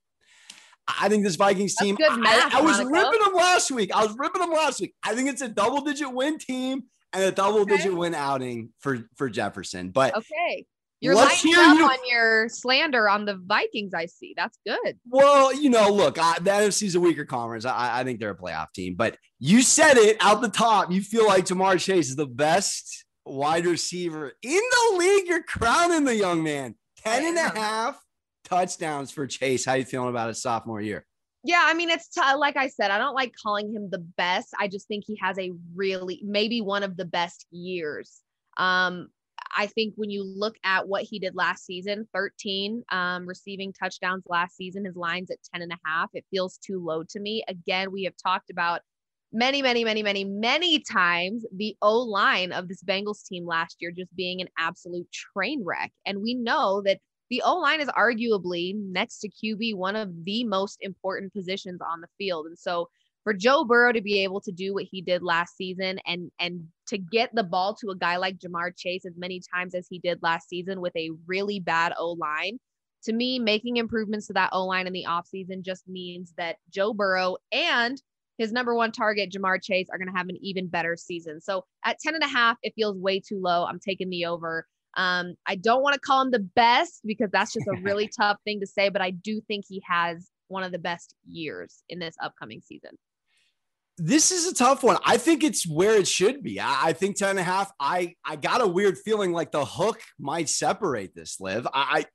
I 0.99 1.09
think 1.09 1.25
this 1.25 1.37
Vikings 1.37 1.75
team. 1.77 1.97
Math, 2.01 2.55
I, 2.55 2.59
I, 2.59 2.61
was 2.63 2.79
ripping 2.79 3.21
them 3.21 3.35
last 3.35 3.71
week. 3.71 3.95
I 3.95 4.05
was 4.05 4.17
ripping 4.19 4.41
them 4.41 4.51
last 4.51 4.81
week. 4.81 4.95
I 5.03 5.15
think 5.15 5.29
it's 5.29 5.43
a 5.43 5.49
double-digit 5.49 6.13
win 6.13 6.39
team 6.39 6.85
and 7.13 7.23
a 7.23 7.31
double-digit 7.31 7.87
okay. 7.87 7.95
win 7.95 8.15
outing 8.15 8.71
for 8.81 9.09
for 9.17 9.29
Jefferson. 9.29 9.91
But 9.91 10.17
okay, 10.17 10.67
you're 11.01 11.15
Let's 11.15 11.41
up 11.41 11.45
you. 11.45 11.59
on 11.59 11.99
your 12.07 12.49
slander 12.51 13.09
on 13.09 13.25
the 13.25 13.37
Vikings. 13.37 13.95
I 13.95 14.07
see. 14.07 14.35
That's 14.37 14.59
good. 14.67 14.99
Well, 15.09 15.55
you 15.55 15.71
know, 15.71 15.89
look, 15.91 16.19
I, 16.19 16.35
the 16.39 16.51
NFC's 16.51 16.95
a 16.95 17.01
weaker 17.01 17.25
conference. 17.25 17.65
I, 17.65 18.01
I 18.01 18.05
think 18.05 18.21
they're 18.21 18.31
a 18.31 18.37
playoff 18.37 18.73
team, 18.75 18.97
but 18.97 19.17
you 19.39 19.63
said 19.63 19.97
it 19.97 20.19
out 20.21 20.43
the 20.43 20.51
top. 20.51 20.93
You 20.93 21.01
feel 21.01 21.27
like 21.27 21.47
Ja'Marr 21.47 21.81
Chase 21.81 22.11
is 22.11 22.17
the 22.17 22.27
best 22.27 23.07
wide 23.25 23.65
receiver 23.65 24.33
in 24.43 24.61
the 24.61 24.97
league. 24.99 25.27
You're 25.27 25.43
crowning 25.43 26.05
the 26.05 26.15
young 26.15 26.43
man. 26.43 26.75
10 27.05 27.25
and 27.25 27.39
a 27.39 27.59
half 27.59 27.99
touchdowns 28.45 29.11
for 29.11 29.27
Chase. 29.27 29.65
How 29.65 29.75
you 29.75 29.87
feeling 29.87 30.11
about 30.11 30.29
his 30.29 30.43
sophomore 30.43 30.83
year? 30.83 31.07
Yeah, 31.43 31.63
I 31.65 31.73
mean, 31.73 31.89
it's 31.89 32.09
t- 32.09 32.21
like 32.37 32.59
I 32.59 32.69
said, 32.69 32.91
I 32.91 32.99
don't 32.99 33.15
like 33.15 33.33
calling 33.43 33.73
him 33.73 33.89
the 33.89 33.99
best. 34.19 34.49
I 34.59 34.69
just 34.69 34.87
think 34.87 35.05
he 35.07 35.19
has 35.23 35.39
a 35.39 35.53
really, 35.75 36.21
maybe 36.23 36.61
one 36.61 36.83
of 36.83 36.99
the 36.99 37.07
best 37.07 37.47
years. 37.51 38.21
Um, 38.59 39.09
I 39.57 39.67
think 39.67 39.95
when 39.97 40.11
you 40.11 40.25
look 40.25 40.57
at 40.65 40.89
what 40.89 41.03
he 41.03 41.19
did 41.19 41.35
last 41.35 41.65
season, 41.65 42.09
13 42.15 42.83
um, 42.91 43.27
receiving 43.27 43.73
touchdowns 43.73 44.25
last 44.27 44.57
season, 44.57 44.85
his 44.85 44.97
line's 44.97 45.31
at 45.31 45.39
10 45.53 45.63
and 45.63 45.73
a 45.73 45.79
half. 45.85 46.11
It 46.15 46.25
feels 46.31 46.59
too 46.59 46.83
low 46.85 47.03
to 47.11 47.21
me. 47.21 47.45
Again, 47.49 47.93
we 47.93 48.05
have 48.05 48.15
talked 48.23 48.51
about 48.51 48.81
many, 49.33 49.63
many, 49.63 49.85
many, 49.85 50.03
many, 50.03 50.25
many 50.25 50.81
times 50.81 51.45
the 51.55 51.77
O 51.83 51.99
line 51.99 52.53
of 52.53 52.69
this 52.69 52.83
Bengals 52.83 53.25
team 53.27 53.47
last 53.47 53.77
year 53.81 53.93
just 53.93 54.15
being 54.17 54.41
an 54.41 54.49
absolute 54.59 55.07
train 55.13 55.63
wreck. 55.65 55.93
And 56.07 56.21
we 56.21 56.35
know 56.35 56.83
that 56.85 56.99
the 57.31 57.43
O 57.45 57.57
line 57.59 57.81
is 57.81 57.89
arguably 57.89 58.75
next 58.75 59.21
to 59.21 59.29
QB 59.29 59.77
one 59.77 59.95
of 59.95 60.25
the 60.25 60.45
most 60.45 60.79
important 60.81 61.33
positions 61.33 61.81
on 61.81 62.01
the 62.01 62.09
field. 62.19 62.47
And 62.47 62.59
so 62.59 62.89
for 63.25 63.35
Joe 63.35 63.65
Burrow 63.65 63.93
to 63.93 64.01
be 64.01 64.23
able 64.23 64.41
to 64.43 64.53
do 64.53 64.75
what 64.75 64.87
he 64.91 65.03
did 65.03 65.23
last 65.23 65.57
season 65.57 65.99
and 66.07 66.31
and 66.39 66.65
to 66.89 66.99
get 66.99 67.31
the 67.35 67.45
ball 67.45 67.75
to 67.77 67.91
a 67.91 67.97
guy 67.97 68.17
like 68.17 68.39
Ja'Marr 68.39 68.77
Chase 68.77 69.05
as 69.07 69.17
many 69.17 69.41
times 69.55 69.75
as 69.75 69.87
he 69.89 69.99
did 69.99 70.23
last 70.23 70.49
season 70.49 70.81
with 70.81 70.97
a 70.97 71.11
really 71.27 71.61
bad 71.61 71.93
O 71.99 72.13
line, 72.13 72.59
to 73.05 73.13
me, 73.13 73.39
making 73.39 73.77
improvements 73.77 74.27
to 74.29 74.33
that 74.35 74.51
O 74.53 74.65
line 74.67 74.87
in 74.87 74.93
the 74.93 75.07
offseason 75.09 75.63
just 75.63 75.89
means 75.89 76.33
that 76.37 76.57
Joe 76.71 76.93
Burrow 76.93 77.37
and 77.53 78.01
his 78.39 78.53
number 78.53 78.75
one 78.75 78.91
target, 78.91 79.31
Ja'Marr 79.31 79.63
Chase, 79.63 79.89
are 79.93 79.99
going 79.99 80.11
to 80.11 80.17
have 80.17 80.29
an 80.29 80.39
even 80.41 80.67
better 80.67 80.97
season. 80.97 81.41
So 81.43 81.65
at 81.85 81.99
10 82.01 82.15
and 82.15 82.25
a 82.25 82.29
half, 82.29 82.57
it 82.63 82.73
feels 82.75 82.97
way 82.97 83.21
too 83.21 83.39
low. 83.39 83.67
I'm 83.67 83.79
taking 83.79 84.09
the 84.09 84.25
over. 84.25 84.67
Um, 84.97 85.35
I 85.47 85.57
don't 85.57 85.83
want 85.83 85.95
to 85.95 86.01
call 86.01 86.23
him 86.23 86.31
the 86.31 86.39
best 86.39 87.03
because 87.05 87.31
that's 87.31 87.53
just 87.53 87.67
a 87.67 87.81
really 87.83 88.09
tough 88.19 88.39
thing 88.45 88.61
to 88.61 88.67
say, 88.67 88.89
but 88.89 89.03
I 89.03 89.11
do 89.11 89.43
think 89.47 89.67
he 89.69 89.83
has 89.87 90.31
one 90.49 90.63
of 90.63 90.73
the 90.73 90.79
best 90.79 91.15
years 91.27 91.83
in 91.91 91.99
this 91.99 92.17
upcoming 92.21 92.61
season 92.61 92.93
this 94.03 94.33
is 94.33 94.47
a 94.47 94.55
tough 94.55 94.83
one. 94.83 94.97
I 95.05 95.19
think 95.19 95.45
it's 95.45 95.69
where 95.69 95.95
it 95.95 96.09
should 96.09 96.43
be. 96.43 96.59
I, 96.59 96.89
I, 96.89 96.93
think 96.95 97.17
10 97.17 97.31
and 97.31 97.39
a 97.39 97.43
half. 97.43 97.71
I, 97.79 98.15
I 98.25 98.37
got 98.37 98.63
a 98.63 98.67
weird 98.67 98.97
feeling 98.97 99.33
like 99.33 99.53
the 99.53 99.65
hook 99.65 100.01
might 100.19 100.49
separate 100.49 101.15
this 101.15 101.39
live. 101.39 101.67
I, 101.67 101.99
I 101.99 102.07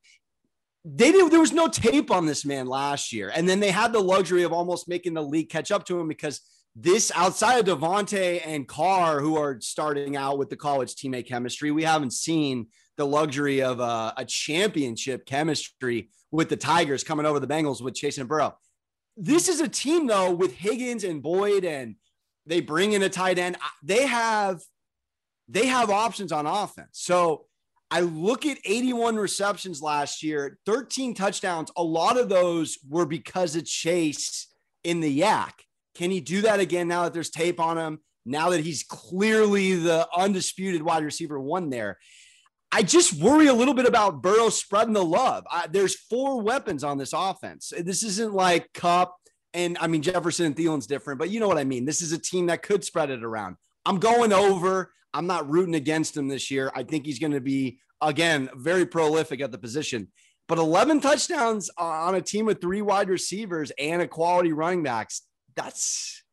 they 0.83 1.11
did 1.11 1.31
there 1.31 1.39
was 1.39 1.51
no 1.51 1.67
tape 1.67 2.11
on 2.11 2.25
this 2.25 2.43
man 2.43 2.67
last 2.67 3.13
year. 3.13 3.31
And 3.33 3.47
then 3.47 3.59
they 3.59 3.71
had 3.71 3.93
the 3.93 3.99
luxury 3.99 4.43
of 4.43 4.53
almost 4.53 4.87
making 4.87 5.13
the 5.13 5.21
league 5.21 5.49
catch 5.49 5.71
up 5.71 5.85
to 5.85 5.99
him 5.99 6.07
because 6.07 6.41
this 6.75 7.11
outside 7.15 7.67
of 7.67 7.79
Davante 7.79 8.41
and 8.45 8.67
Carr, 8.67 9.19
who 9.21 9.37
are 9.37 9.59
starting 9.61 10.15
out 10.15 10.37
with 10.37 10.49
the 10.49 10.57
college 10.57 10.95
teammate 10.95 11.27
chemistry, 11.27 11.71
we 11.71 11.83
haven't 11.83 12.13
seen 12.13 12.67
the 12.97 13.05
luxury 13.05 13.61
of 13.61 13.79
a, 13.79 14.13
a 14.17 14.25
championship 14.25 15.25
chemistry 15.25 16.09
with 16.31 16.49
the 16.49 16.57
Tigers 16.57 17.03
coming 17.03 17.25
over 17.25 17.39
the 17.39 17.47
Bengals 17.47 17.81
with 17.81 17.95
Chase 17.95 18.17
and 18.17 18.27
Burrow. 18.27 18.55
This 19.17 19.47
is 19.47 19.61
a 19.61 19.67
team 19.67 20.07
though 20.07 20.31
with 20.31 20.53
Higgins 20.55 21.03
and 21.03 21.21
Boyd, 21.21 21.63
and 21.65 21.95
they 22.45 22.61
bring 22.61 22.93
in 22.93 23.03
a 23.03 23.09
tight 23.09 23.39
end. 23.39 23.57
They 23.83 24.05
have 24.05 24.61
they 25.47 25.67
have 25.67 25.89
options 25.89 26.31
on 26.31 26.45
offense. 26.45 26.89
So 26.93 27.45
I 27.91 28.01
look 28.01 28.45
at 28.45 28.57
81 28.65 29.15
receptions 29.15 29.81
last 29.81 30.23
year, 30.23 30.57
13 30.65 31.13
touchdowns. 31.13 31.71
A 31.77 31.83
lot 31.83 32.17
of 32.17 32.29
those 32.29 32.79
were 32.89 33.05
because 33.05 33.55
of 33.55 33.65
Chase 33.65 34.47
in 34.83 35.01
the 35.01 35.21
YAC. 35.21 35.51
Can 35.93 36.11
he 36.11 36.19
do 36.19 36.41
that 36.41 36.59
again 36.59 36.87
now 36.87 37.03
that 37.03 37.13
there's 37.13 37.29
tape 37.29 37.59
on 37.59 37.77
him? 37.77 37.99
Now 38.25 38.49
that 38.49 38.61
he's 38.61 38.83
clearly 38.83 39.75
the 39.75 40.07
undisputed 40.15 40.81
wide 40.81 41.03
receiver 41.03 41.39
one 41.39 41.69
there. 41.69 41.99
I 42.71 42.83
just 42.83 43.13
worry 43.13 43.47
a 43.47 43.53
little 43.53 43.73
bit 43.73 43.85
about 43.85 44.21
Burrow 44.21 44.49
spreading 44.49 44.93
the 44.93 45.03
love. 45.03 45.45
I, 45.49 45.67
there's 45.67 45.95
four 45.95 46.41
weapons 46.41 46.83
on 46.83 46.97
this 46.97 47.13
offense. 47.13 47.71
This 47.77 48.03
isn't 48.03 48.33
like 48.33 48.71
Kupp 48.73 49.15
and 49.53 49.77
I 49.79 49.87
mean 49.87 50.01
Jefferson 50.01 50.45
and 50.45 50.55
Thielen's 50.55 50.87
different, 50.87 51.17
but 51.17 51.29
you 51.29 51.39
know 51.39 51.47
what 51.47 51.57
I 51.57 51.63
mean. 51.63 51.85
This 51.85 52.01
is 52.01 52.11
a 52.11 52.17
team 52.17 52.47
that 52.47 52.63
could 52.63 52.83
spread 52.83 53.09
it 53.09 53.23
around. 53.23 53.55
I'm 53.85 53.99
going 53.99 54.33
over. 54.33 54.91
I'm 55.13 55.27
not 55.27 55.49
rooting 55.49 55.75
against 55.75 56.17
him 56.17 56.27
this 56.27 56.51
year. 56.51 56.71
I 56.75 56.83
think 56.83 57.05
he's 57.05 57.19
going 57.19 57.31
to 57.31 57.41
be 57.41 57.79
again 58.01 58.49
very 58.55 58.85
prolific 58.85 59.39
at 59.39 59.51
the 59.51 59.57
position. 59.57 60.09
But 60.47 60.57
11 60.57 60.99
touchdowns 60.99 61.71
on 61.77 62.13
a 62.13 62.21
team 62.21 62.45
with 62.45 62.61
three 62.61 62.81
wide 62.81 63.09
receivers 63.09 63.71
and 63.79 64.01
a 64.01 64.07
quality 64.07 64.51
running 64.51 64.83
backs. 64.83 65.21
That's 65.55 66.23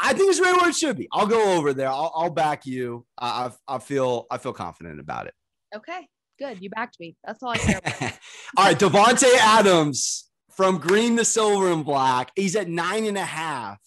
I 0.00 0.14
think 0.14 0.30
it's 0.30 0.40
right 0.40 0.58
where 0.58 0.70
it 0.70 0.74
should 0.74 0.96
be. 0.96 1.08
I'll 1.12 1.26
go 1.26 1.56
over 1.56 1.74
there. 1.74 1.88
I'll, 1.88 2.12
I'll 2.16 2.30
back 2.30 2.66
you. 2.66 3.04
I, 3.20 3.50
I 3.68 3.78
feel 3.78 4.26
I 4.30 4.38
feel 4.38 4.52
confident 4.52 4.98
about 4.98 5.26
it. 5.26 5.34
Okay, 5.74 6.08
good. 6.38 6.62
You 6.62 6.70
backed 6.70 6.98
me. 7.00 7.16
That's 7.24 7.42
all 7.42 7.50
I 7.50 7.58
care 7.58 7.78
about. 7.78 8.02
all 8.56 8.64
right, 8.64 8.78
Davante 8.78 9.32
Adams 9.40 10.30
from 10.50 10.78
green 10.78 11.16
to 11.16 11.24
silver 11.24 11.72
and 11.72 11.84
black. 11.84 12.30
He's 12.36 12.56
at 12.56 12.68
nine 12.68 13.06
and 13.06 13.16
a 13.16 13.24
half, 13.24 13.78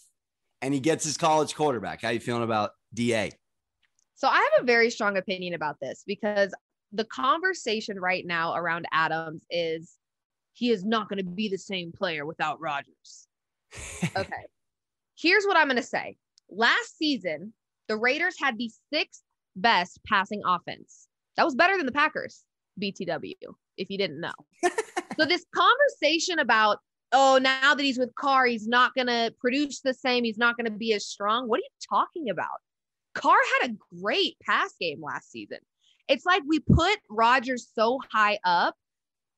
and 0.62 0.74
he 0.74 0.80
gets 0.80 1.04
his 1.04 1.18
college 1.18 1.56
quarterback. 1.56 2.02
How 2.02 2.10
you 2.10 2.20
feeling 2.20 2.44
about 2.44 2.72
Da? 2.94 3.30
So 4.16 4.28
I 4.28 4.36
have 4.38 4.64
a 4.64 4.66
very 4.66 4.90
strong 4.90 5.18
opinion 5.18 5.54
about 5.54 5.80
this 5.80 6.04
because 6.08 6.54
the 6.92 7.06
conversation 7.06 8.00
right 8.00 8.26
now 8.26 8.56
around 8.56 8.86
Adams 8.92 9.44
is 9.50 9.96
he 10.54 10.72
is 10.72 10.86
not 10.86 11.10
going 11.10 11.18
to 11.18 11.30
be 11.30 11.50
the 11.50 11.58
same 11.58 11.92
player 11.92 12.26
without 12.26 12.60
Rodgers. 12.60 13.28
Okay. 14.16 14.46
Here's 15.18 15.46
what 15.46 15.58
I'm 15.58 15.68
going 15.68 15.76
to 15.78 15.84
say. 15.84 16.18
Last 16.50 16.98
season, 16.98 17.54
the 17.88 17.98
Raiders 17.98 18.36
had 18.40 18.58
the 18.58 18.72
sixth 18.94 19.22
best 19.56 20.00
passing 20.08 20.42
offense. 20.46 21.08
That 21.38 21.46
was 21.46 21.56
better 21.56 21.78
than 21.78 21.86
the 21.86 21.92
Packers, 21.92 22.44
BTW, 22.82 23.34
if 23.78 23.90
you 23.90 23.98
didn't 23.98 24.20
know. 24.20 24.34
so 24.64 25.26
this 25.26 25.46
conversation 25.54 26.40
about, 26.40 26.80
oh, 27.12 27.40
now 27.42 27.76
that 27.76 27.84
he's 27.84 27.98
with 27.98 28.14
Carr, 28.16 28.46
he's 28.46 28.68
not 28.68 28.94
going 28.96 29.08
to 29.08 29.34
produce 29.40 29.82
the 29.82 29.94
same. 29.94 30.24
He's 30.24 30.38
not 30.38 30.58
going 30.58 30.72
to 30.72 30.78
be 30.78 30.94
as 30.94 31.06
strong. 31.06 31.48
What 31.48 31.60
are 31.60 31.64
you 31.64 31.88
talking 31.90 32.30
about? 32.30 32.58
Carr 33.14 33.38
had 33.62 33.72
a 33.72 33.76
great 34.02 34.38
pass 34.42 34.74
game 34.80 35.02
last 35.02 35.32
season. 35.32 35.60
It's 36.08 36.26
like 36.26 36.44
we 36.46 36.60
put 36.60 37.00
Rodgers 37.10 37.68
so 37.74 38.00
high 38.12 38.40
up 38.44 38.76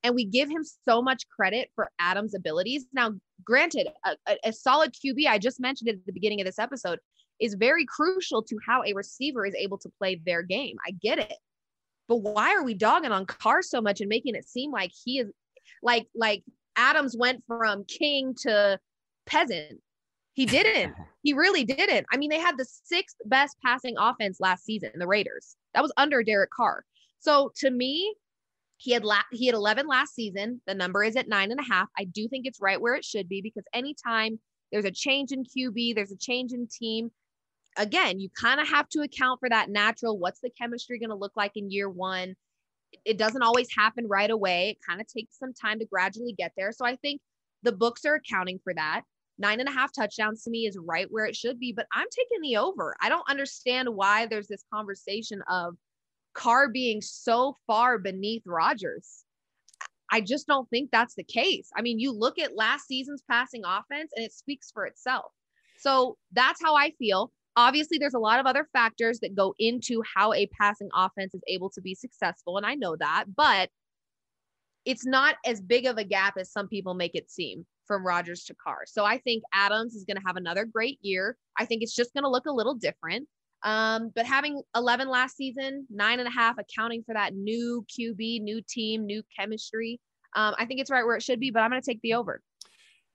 and 0.04 0.16
we 0.16 0.26
give 0.26 0.50
him 0.50 0.64
so 0.88 1.02
much 1.02 1.28
credit 1.30 1.70
for 1.76 1.90
Adams' 2.00 2.36
abilities. 2.36 2.86
Now, 2.94 3.14
granted, 3.44 3.88
a, 4.06 4.16
a, 4.28 4.38
a, 4.46 4.54
solid 4.54 4.94
QB, 4.94 5.28
I 5.28 5.38
just 5.38 5.60
mentioned 5.60 5.90
it 5.90 5.96
at 5.96 6.06
the 6.06 6.14
beginning 6.14 6.42
of 6.42 6.46
this 6.46 6.60
episode, 6.60 7.00
is 7.40 7.56
very 7.56 7.86
crucial 7.86 8.44
to 8.44 8.58
how 8.66 8.84
a 8.84 8.94
receiver 8.94 9.46
is 9.46 9.56
able 9.56 9.78
to 9.80 9.90
play 9.98 10.22
their 10.26 10.42
game. 10.42 10.78
I 10.86 10.92
get 10.92 11.20
it. 11.20 11.34
But 12.08 12.18
why 12.18 12.56
are 12.56 12.64
we 12.64 12.74
dogging 12.74 13.12
on 13.12 13.26
Carr 13.26 13.62
so 13.62 13.82
much 13.82 14.02
and 14.02 14.10
making 14.10 14.36
it 14.36 14.48
seem 14.48 14.72
like 14.72 14.92
he 15.04 15.20
is 15.20 15.32
like 15.84 16.08
like 16.16 16.44
Adams 16.76 17.16
went 17.18 17.44
from 17.48 17.86
king 17.86 18.36
to 18.44 18.80
peasant? 19.26 19.82
He 20.34 20.46
didn't. 20.46 20.96
he 21.24 21.34
really 21.34 21.64
didn't. 21.64 22.06
I 22.12 22.18
mean, 22.18 22.30
they 22.30 22.40
had 22.40 22.58
the 22.58 22.66
sixth 22.84 23.18
best 23.26 23.58
passing 23.66 23.96
offense 23.98 24.40
last 24.40 24.64
season, 24.64 24.92
the 24.96 25.08
Raiders. 25.08 25.56
That 25.74 25.84
was 25.84 25.92
under 25.98 26.24
Derek 26.24 26.52
Carr. 26.52 26.86
So 27.20 27.52
to 27.58 27.72
me, 27.72 28.16
he 28.78 28.92
had 28.92 29.04
la- 29.04 29.24
he 29.32 29.48
had 29.48 29.56
11 29.56 29.88
last 29.88 30.14
season. 30.14 30.62
The 30.68 30.76
number 30.76 31.04
is 31.04 31.16
at 31.16 31.28
nine 31.28 31.52
and 31.52 31.60
a 31.60 31.64
half. 31.64 31.90
I 31.98 32.06
do 32.06 32.28
think 32.28 32.46
it's 32.46 32.62
right 32.62 32.80
where 32.80 32.94
it 32.94 33.04
should 33.04 33.28
be 33.28 33.42
because 33.42 33.66
anytime 33.74 34.40
there's 34.72 34.86
a 34.86 34.92
change 34.92 35.32
in 35.32 35.44
QB, 35.44 35.96
there's 35.96 36.12
a 36.12 36.18
change 36.18 36.54
in 36.54 36.68
team, 36.68 37.12
again, 37.78 38.20
you 38.20 38.30
kind 38.30 38.60
of 38.60 38.68
have 38.68 38.90
to 38.90 39.02
account 39.02 39.40
for 39.40 39.50
that 39.50 39.70
natural. 39.70 40.18
What's 40.18 40.40
the 40.40 40.50
chemistry 40.50 41.00
going 41.00 41.10
to 41.10 41.16
look 41.16 41.34
like 41.36 41.52
in 41.56 41.72
year 41.72 41.90
one? 41.90 42.36
It 43.06 43.18
doesn't 43.18 43.44
always 43.44 43.68
happen 43.76 44.08
right 44.08 44.30
away. 44.30 44.70
It 44.70 44.78
kind 44.88 45.02
of 45.02 45.08
takes 45.08 45.38
some 45.38 45.54
time 45.54 45.80
to 45.80 45.86
gradually 45.86 46.34
get 46.38 46.54
there. 46.58 46.72
So 46.72 46.86
I 46.86 46.96
think 46.96 47.22
the 47.64 47.72
books 47.72 48.06
are 48.06 48.16
accounting 48.16 48.60
for 48.64 48.74
that. 48.74 49.02
Nine 49.40 49.60
and 49.60 49.70
a 49.70 49.72
half 49.72 49.92
touchdowns 49.94 50.44
to 50.44 50.50
me 50.50 50.66
is 50.66 50.80
right 50.84 51.08
where 51.10 51.26
it 51.26 51.36
should 51.36 51.60
be, 51.60 51.72
but 51.72 51.86
I'm 51.94 52.08
taking 52.10 52.42
the 52.42 52.58
over. 52.58 52.96
I 53.02 53.10
don't 53.10 53.30
understand 53.30 53.90
why 53.90 54.26
there's 54.26 54.48
this 54.48 54.64
conversation 54.74 55.44
of 55.50 55.76
Carr 56.34 56.70
being 56.70 57.02
so 57.02 57.56
far 57.68 58.00
beneath 58.00 58.44
Rodgers. 58.46 59.26
I 60.12 60.22
just 60.22 60.48
don't 60.48 60.70
think 60.70 60.90
that's 60.90 61.16
the 61.16 61.24
case. 61.24 61.70
I 61.76 61.82
mean, 61.82 62.00
you 62.00 62.12
look 62.12 62.40
at 62.40 62.56
last 62.56 62.88
season's 62.88 63.24
passing 63.30 63.64
offense 63.66 64.12
and 64.16 64.26
it 64.26 64.34
speaks 64.34 64.72
for 64.72 64.86
itself. 64.86 65.32
So 65.80 66.18
that's 66.32 66.62
how 66.62 66.76
I 66.76 66.92
feel. 66.98 67.32
Obviously, 67.58 67.98
there's 67.98 68.14
a 68.14 68.20
lot 68.20 68.40
of 68.40 68.46
other 68.46 68.68
factors 68.72 69.20
that 69.20 69.36
go 69.36 69.54
into 69.60 70.02
how 70.16 70.32
a 70.32 70.48
passing 70.48 70.90
offense 70.96 71.34
is 71.34 71.42
able 71.48 71.70
to 71.72 71.82
be 71.82 71.96
successful. 71.96 72.56
And 72.56 72.66
I 72.66 72.76
know 72.76 72.96
that, 72.96 73.26
but 73.36 73.70
it's 74.86 75.06
not 75.06 75.36
as 75.46 75.60
big 75.60 75.86
of 75.86 75.98
a 75.98 76.04
gap 76.06 76.36
as 76.40 76.52
some 76.52 76.70
people 76.70 76.94
make 76.94 77.16
it 77.16 77.30
seem 77.30 77.66
from 77.88 78.06
Rodgers 78.06 78.44
to 78.46 78.56
Carr. 78.56 78.84
So 78.86 79.04
I 79.04 79.18
think 79.18 79.44
Adams 79.54 79.96
is 79.96 80.06
going 80.06 80.18
to 80.18 80.24
have 80.26 80.38
another 80.38 80.66
great 80.66 81.00
year. 81.02 81.36
I 81.58 81.66
think 81.66 81.84
it's 81.84 81.96
just 81.96 82.14
going 82.14 82.24
to 82.24 82.30
look 82.30 82.46
a 82.46 82.52
little 82.52 82.76
different. 82.76 83.28
Um, 83.64 84.12
but 84.16 84.26
having 84.26 84.62
11 84.76 85.10
last 85.10 85.36
season, 85.36 85.88
nine 85.90 86.20
and 86.20 86.28
a 86.28 86.32
half, 86.32 86.56
accounting 86.58 87.04
for 87.04 87.14
that 87.16 87.34
new 87.34 87.86
QB, 88.00 88.42
new 88.42 88.62
team, 88.70 89.06
new 89.06 89.24
chemistry, 89.38 90.00
um, 90.36 90.54
I 90.58 90.66
think 90.66 90.80
it's 90.80 90.92
right 90.92 91.06
where 91.06 91.16
it 91.16 91.24
should 91.24 91.40
be, 91.40 91.50
but 91.50 91.62
I'm 91.62 91.72
going 91.72 91.82
to 91.82 91.86
take 91.86 92.02
the 92.02 92.14
over. 92.14 92.42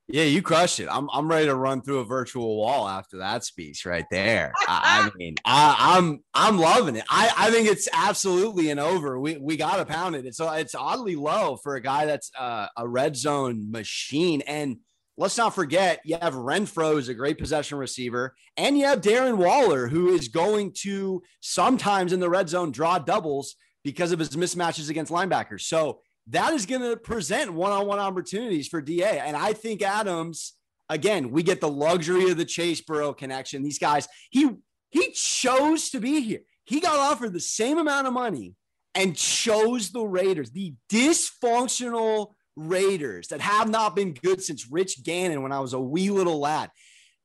Yeah, 0.08 0.24
you 0.24 0.42
crushed 0.42 0.80
it. 0.80 0.88
I'm 0.90 1.08
I'm 1.12 1.28
ready 1.28 1.46
to 1.46 1.54
run 1.54 1.80
through 1.80 2.00
a 2.00 2.04
virtual 2.04 2.56
wall 2.56 2.88
after 2.88 3.18
that 3.18 3.44
speech 3.44 3.86
right 3.86 4.04
there. 4.10 4.52
I, 4.68 5.10
I, 5.12 5.16
mean, 5.16 5.36
I, 5.44 5.96
am 5.96 6.04
I'm, 6.34 6.54
I'm 6.54 6.58
loving 6.58 6.96
it. 6.96 7.04
I, 7.08 7.32
I 7.36 7.50
think 7.50 7.68
it's 7.68 7.88
absolutely 7.92 8.70
an 8.70 8.78
over. 8.78 9.18
We 9.18 9.38
we 9.38 9.56
gotta 9.56 9.84
pound 9.84 10.16
it. 10.16 10.26
It's 10.26 10.40
it's 10.40 10.74
oddly 10.74 11.16
low 11.16 11.56
for 11.56 11.76
a 11.76 11.80
guy 11.80 12.06
that's 12.06 12.30
uh, 12.38 12.66
a 12.76 12.86
red 12.86 13.16
zone 13.16 13.70
machine. 13.70 14.42
And 14.42 14.78
let's 15.16 15.38
not 15.38 15.54
forget, 15.54 16.00
you 16.04 16.18
have 16.20 16.34
Renfrow 16.34 16.98
is 16.98 17.08
a 17.08 17.14
great 17.14 17.38
possession 17.38 17.78
receiver, 17.78 18.34
and 18.56 18.76
you 18.76 18.86
have 18.86 19.00
Darren 19.00 19.36
Waller, 19.36 19.86
who 19.86 20.14
is 20.14 20.28
going 20.28 20.72
to 20.80 21.22
sometimes 21.40 22.12
in 22.12 22.20
the 22.20 22.30
red 22.30 22.48
zone 22.48 22.72
draw 22.72 22.98
doubles 22.98 23.54
because 23.84 24.12
of 24.12 24.18
his 24.18 24.30
mismatches 24.30 24.90
against 24.90 25.12
linebackers. 25.12 25.62
So 25.62 26.00
that 26.28 26.52
is 26.52 26.66
going 26.66 26.82
to 26.82 26.96
present 26.96 27.52
one-on-one 27.52 27.98
opportunities 27.98 28.68
for 28.68 28.80
DA. 28.80 29.18
And 29.18 29.36
I 29.36 29.52
think 29.52 29.82
Adams, 29.82 30.54
again, 30.88 31.30
we 31.30 31.42
get 31.42 31.60
the 31.60 31.68
luxury 31.68 32.30
of 32.30 32.36
the 32.36 32.44
Chase 32.44 32.80
Burrow 32.80 33.12
connection. 33.12 33.62
These 33.62 33.78
guys, 33.78 34.08
he 34.30 34.50
he 34.90 35.10
chose 35.12 35.90
to 35.90 36.00
be 36.00 36.20
here. 36.20 36.40
He 36.64 36.80
got 36.80 36.98
offered 36.98 37.32
the 37.32 37.40
same 37.40 37.78
amount 37.78 38.06
of 38.06 38.12
money 38.12 38.54
and 38.94 39.16
chose 39.16 39.90
the 39.90 40.04
Raiders, 40.04 40.50
the 40.50 40.74
dysfunctional 40.90 42.32
Raiders 42.56 43.28
that 43.28 43.40
have 43.40 43.70
not 43.70 43.96
been 43.96 44.12
good 44.12 44.42
since 44.42 44.70
Rich 44.70 45.02
Gannon 45.02 45.42
when 45.42 45.52
I 45.52 45.60
was 45.60 45.72
a 45.72 45.80
wee 45.80 46.10
little 46.10 46.38
lad. 46.38 46.70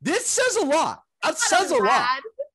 This 0.01 0.25
says 0.25 0.55
a 0.55 0.65
lot. 0.65 1.01
That 1.23 1.37
says 1.37 1.71
a 1.71 1.77
lot. 1.77 2.07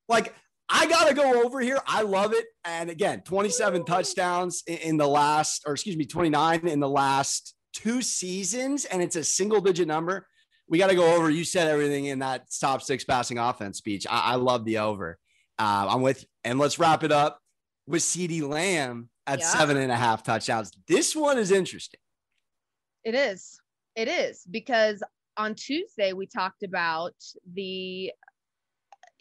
Like 0.08 0.34
I 0.75 0.87
got 0.87 1.07
to 1.09 1.14
go 1.14 1.45
over 1.45 1.61
here. 1.61 1.79
I 1.87 2.02
love 2.02 2.33
it. 2.33 2.47
And 2.64 2.88
again, 2.88 3.21
27 3.21 3.85
touchdowns 3.85 4.62
in 4.67 4.97
the 4.97 5.07
last, 5.07 5.62
or 5.67 5.75
excuse 5.75 5.97
me, 5.97 6.07
29 6.07 6.67
in 6.67 6.81
the 6.81 6.88
last 6.88 7.55
two 7.75 8.00
seasons, 8.00 8.87
and 8.87 9.02
it's 9.02 9.17
a 9.17 9.23
single 9.23 9.61
digit 9.61 9.87
number. 9.87 10.26
We 10.69 10.79
got 10.79 10.88
to 10.88 10.97
go 10.97 11.14
over. 11.14 11.29
You 11.29 11.45
said 11.45 11.69
everything 11.69 12.07
in 12.07 12.21
that 12.21 12.47
top 12.59 12.81
six 12.83 13.05
passing 13.05 13.38
offense 13.38 13.79
speech. 13.79 14.07
I, 14.09 14.33
I 14.33 14.35
love 14.37 14.64
the 14.64 14.79
over. 14.79 15.19
Uh, 15.59 15.87
I'm 15.91 16.00
with 16.00 16.23
you. 16.23 16.29
And 16.45 16.59
let's 16.59 16.79
wrap 16.79 17.05
it 17.05 17.12
up 17.12 17.38
with 17.87 18.02
CeeDee 18.02 18.49
Lamb 18.49 19.11
at 19.26 19.41
yeah. 19.41 19.47
seven 19.47 19.76
and 19.76 19.93
a 19.93 19.97
half 19.97 20.23
touchdowns. 20.23 20.73
This 20.88 21.14
one 21.14 21.38
is 21.38 21.50
interesting. 21.50 22.00
It 23.05 23.14
is. 23.14 23.61
It 23.95 24.09
is 24.09 24.47
because 24.50 25.02
on 25.37 25.55
Tuesday 25.55 26.14
we 26.14 26.26
talked 26.26 26.62
about 26.62 27.14
the 27.52 28.11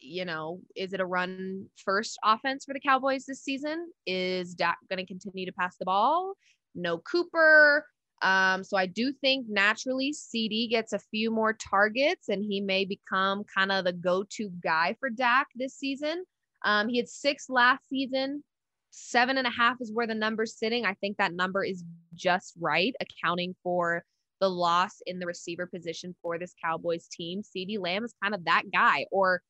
you 0.02 0.26
know, 0.26 0.60
is 0.76 0.94
it 0.94 1.00
a 1.00 1.06
run 1.06 1.68
first 1.78 2.18
offense 2.24 2.66
for 2.66 2.74
the 2.74 2.80
Cowboys 2.80 3.26
this 3.26 3.44
season? 3.44 3.92
Is 4.06 4.54
Dak 4.54 4.78
going 4.90 4.98
to 4.98 5.06
continue 5.06 5.46
to 5.46 5.54
pass 5.54 5.78
the 5.78 5.86
ball? 5.86 6.34
No 6.76 6.98
Cooper. 7.00 7.86
Um, 8.22 8.64
so 8.64 8.78
I 8.78 8.86
do 8.86 9.14
think 9.14 9.48
naturally 9.50 10.14
CeeDee 10.14 10.70
gets 10.70 10.94
a 10.94 11.00
few 11.00 11.32
more 11.32 11.54
targets 11.54 12.30
and 12.30 12.44
he 12.44 12.62
may 12.62 12.86
become 12.86 13.44
kind 13.56 13.72
of 13.72 13.86
the 13.86 13.94
go-to 13.94 14.52
guy 14.64 14.96
for 15.00 15.10
Dak 15.10 15.48
this 15.56 15.76
season. 15.76 16.24
Um, 16.64 16.88
he 16.88 16.98
had 16.98 17.10
six 17.10 17.48
last 17.50 17.88
season. 17.90 18.44
Seven 18.92 19.38
and 19.38 19.48
a 19.48 19.52
half 19.52 19.78
is 19.80 19.92
where 19.92 20.06
the 20.06 20.14
number's 20.14 20.58
sitting. 20.58 20.86
I 20.86 20.94
think 20.96 21.18
that 21.18 21.34
number 21.34 21.64
is 21.64 21.84
just 22.14 22.54
right, 22.60 22.94
accounting 23.00 23.56
for 23.64 24.04
the 24.42 24.50
loss 24.50 25.02
in 25.06 25.20
the 25.20 25.26
receiver 25.26 25.66
position 25.66 26.14
for 26.22 26.38
this 26.38 26.54
Cowboys 26.64 27.08
team. 27.08 27.42
CeeDee 27.42 27.80
Lamb 27.80 28.04
is 28.04 28.14
kind 28.22 28.36
of 28.36 28.44
that 28.46 28.64
guy, 28.74 29.06
or 29.12 29.42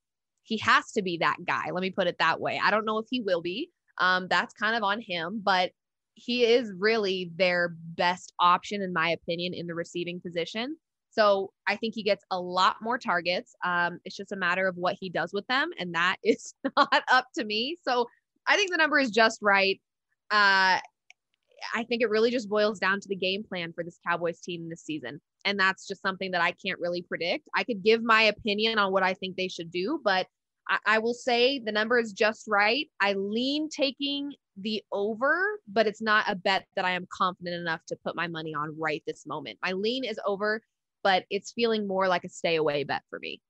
he 0.44 0.58
has 0.60 0.92
to 0.94 1.02
be 1.02 1.18
that 1.18 1.38
guy. 1.46 1.72
Let 1.72 1.82
me 1.82 1.92
put 1.92 2.08
it 2.08 2.18
that 2.20 2.40
way. 2.40 2.60
I 2.64 2.72
don't 2.72 2.86
know 2.86 2.98
if 2.98 3.08
he 3.10 3.22
will 3.22 3.42
be. 3.42 3.70
Um, 3.98 4.28
that's 4.30 4.54
kind 4.54 4.76
of 4.76 4.84
on 4.84 5.02
him, 5.02 5.42
but 5.44 5.72
he 6.16 6.46
is 6.46 6.72
really 6.78 7.32
their 7.36 7.76
best 7.96 8.34
option, 8.40 8.82
in 8.82 8.94
my 8.94 9.10
opinion, 9.10 9.54
in 9.54 9.68
the 9.68 9.76
receiving 9.76 10.20
position. 10.20 10.76
So 11.12 11.52
I 11.68 11.76
think 11.76 11.94
he 11.94 12.04
gets 12.04 12.24
a 12.32 12.40
lot 12.40 12.78
more 12.82 12.98
targets. 12.98 13.54
Um, 13.66 14.00
it's 14.06 14.16
just 14.16 14.32
a 14.32 14.38
matter 14.38 14.68
of 14.68 14.76
what 14.78 14.96
he 15.00 15.10
does 15.10 15.32
with 15.34 15.46
them, 15.48 15.70
and 15.78 15.94
that 15.94 16.18
is 16.24 16.54
not 16.78 17.04
up 17.12 17.28
to 17.36 17.44
me. 17.44 17.78
So 17.84 18.08
I 18.48 18.56
think 18.56 18.72
the 18.72 18.78
number 18.78 18.98
is 18.98 19.12
just 19.12 19.40
right. 19.42 19.80
Uh, 20.30 20.80
I 21.74 21.84
think 21.84 22.02
it 22.02 22.10
really 22.10 22.32
just 22.32 22.50
boils 22.50 22.80
down 22.80 23.00
to 23.00 23.08
the 23.08 23.16
game 23.16 23.44
plan 23.44 23.74
for 23.74 23.84
this 23.84 24.00
Cowboys 24.08 24.40
team 24.42 24.70
this 24.70 24.84
season. 24.84 25.22
And 25.46 25.60
that's 25.60 25.88
just 25.88 26.02
something 26.02 26.32
that 26.32 26.42
I 26.42 26.52
can't 26.52 26.80
really 26.80 27.02
predict. 27.02 27.50
I 27.56 27.64
could 27.64 27.84
give 27.84 28.04
my 28.04 28.24
opinion 28.24 28.78
on 28.78 28.92
what 28.92 29.04
I 29.04 29.14
think 29.14 29.36
they 29.36 29.48
should 29.48 29.72
do, 29.72 30.00
but 30.04 30.28
I, 30.70 30.78
I 30.86 31.00
will 31.00 31.14
say 31.14 31.60
the 31.60 31.72
number 31.72 32.00
is 32.00 32.14
just 32.14 32.46
right. 32.48 32.88
I 33.00 33.14
lean 33.14 33.70
taking 33.70 34.34
the 34.58 34.84
over, 34.92 35.60
but 35.68 35.88
it's 35.88 36.02
not 36.02 36.26
a 36.28 36.36
bet 36.36 36.66
that 36.76 36.86
I 36.86 36.92
am 36.92 37.08
confident 37.12 37.56
enough 37.56 37.82
to 37.88 37.98
put 38.04 38.16
my 38.16 38.28
money 38.28 38.54
on 38.54 38.78
right 38.78 39.04
this 39.08 39.26
moment. 39.26 39.60
My 39.64 39.72
lean 39.72 40.04
is 40.04 40.20
over, 40.26 40.62
but 41.04 41.26
it's 41.30 41.54
feeling 41.54 41.88
more 41.88 42.08
like 42.08 42.24
a 42.24 42.30
stay 42.30 42.56
away 42.56 42.84
bet 42.84 43.04
for 43.10 43.20
me. 43.20 43.42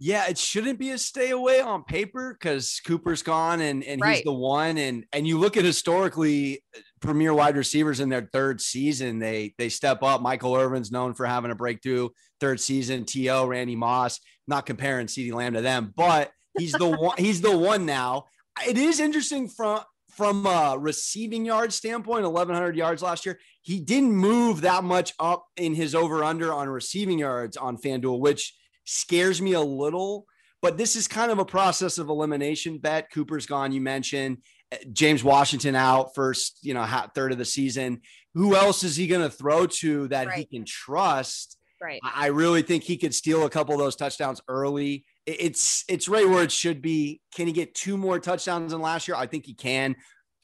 Yeah, 0.00 0.28
it 0.28 0.36
shouldn't 0.36 0.78
be 0.78 0.90
a 0.90 0.98
stay 0.98 1.30
away 1.30 1.60
on 1.60 1.84
paper 1.84 2.36
because 2.38 2.80
Cooper's 2.84 3.22
gone 3.22 3.60
and, 3.60 3.84
and 3.84 4.00
right. 4.00 4.16
he's 4.16 4.24
the 4.24 4.32
one. 4.32 4.76
And 4.76 5.04
and 5.12 5.26
you 5.26 5.38
look 5.38 5.56
at 5.56 5.64
historically 5.64 6.64
uh, 6.76 6.80
premier 7.00 7.32
wide 7.32 7.56
receivers 7.56 8.00
in 8.00 8.08
their 8.08 8.28
third 8.32 8.60
season, 8.60 9.18
they 9.18 9.54
they 9.56 9.68
step 9.68 10.02
up. 10.02 10.20
Michael 10.20 10.54
Irvin's 10.54 10.90
known 10.90 11.14
for 11.14 11.26
having 11.26 11.52
a 11.52 11.54
breakthrough 11.54 12.08
third 12.40 12.60
season. 12.60 13.04
To 13.04 13.46
Randy 13.46 13.76
Moss, 13.76 14.20
not 14.48 14.66
comparing 14.66 15.06
CeeDee 15.06 15.32
Lamb 15.32 15.54
to 15.54 15.62
them, 15.62 15.92
but 15.96 16.32
he's 16.58 16.72
the 16.72 16.88
one. 16.88 17.16
He's 17.16 17.40
the 17.40 17.56
one 17.56 17.86
now. 17.86 18.24
It 18.66 18.76
is 18.76 18.98
interesting 18.98 19.48
from 19.48 19.80
from 20.10 20.46
a 20.46 20.76
receiving 20.78 21.44
yard 21.44 21.72
standpoint, 21.72 22.24
1,100 22.24 22.76
yards 22.76 23.02
last 23.02 23.26
year. 23.26 23.38
He 23.62 23.80
didn't 23.80 24.12
move 24.12 24.60
that 24.60 24.84
much 24.84 25.12
up 25.18 25.46
in 25.56 25.74
his 25.74 25.94
over 25.94 26.22
under 26.22 26.52
on 26.52 26.68
receiving 26.68 27.18
yards 27.18 27.56
on 27.56 27.76
FanDuel, 27.78 28.20
which 28.20 28.54
scares 28.84 29.40
me 29.40 29.52
a 29.52 29.60
little. 29.60 30.26
But 30.62 30.78
this 30.78 30.96
is 30.96 31.06
kind 31.06 31.30
of 31.30 31.38
a 31.38 31.44
process 31.44 31.98
of 31.98 32.08
elimination 32.08 32.78
bet. 32.78 33.10
Cooper's 33.12 33.44
gone, 33.44 33.72
you 33.72 33.82
mentioned. 33.82 34.38
Uh, 34.72 34.76
James 34.92 35.22
Washington 35.22 35.76
out 35.76 36.14
first, 36.14 36.58
you 36.62 36.72
know, 36.72 36.82
hot 36.82 37.14
third 37.14 37.32
of 37.32 37.38
the 37.38 37.44
season. 37.44 38.00
Who 38.32 38.56
else 38.56 38.82
is 38.82 38.96
he 38.96 39.06
going 39.06 39.22
to 39.22 39.28
throw 39.28 39.66
to 39.66 40.08
that 40.08 40.26
right. 40.26 40.38
he 40.38 40.44
can 40.46 40.64
trust? 40.64 41.58
Right. 41.82 42.00
I 42.02 42.28
really 42.28 42.62
think 42.62 42.82
he 42.82 42.96
could 42.96 43.14
steal 43.14 43.44
a 43.44 43.50
couple 43.50 43.74
of 43.74 43.78
those 43.78 43.94
touchdowns 43.94 44.40
early. 44.48 45.04
It's 45.26 45.84
it's 45.86 46.08
right 46.08 46.26
where 46.26 46.42
it 46.42 46.52
should 46.52 46.80
be. 46.80 47.20
Can 47.34 47.46
he 47.46 47.52
get 47.52 47.74
two 47.74 47.98
more 47.98 48.18
touchdowns 48.18 48.72
than 48.72 48.80
last 48.80 49.06
year? 49.06 49.18
I 49.18 49.26
think 49.26 49.44
he 49.44 49.52
can. 49.52 49.94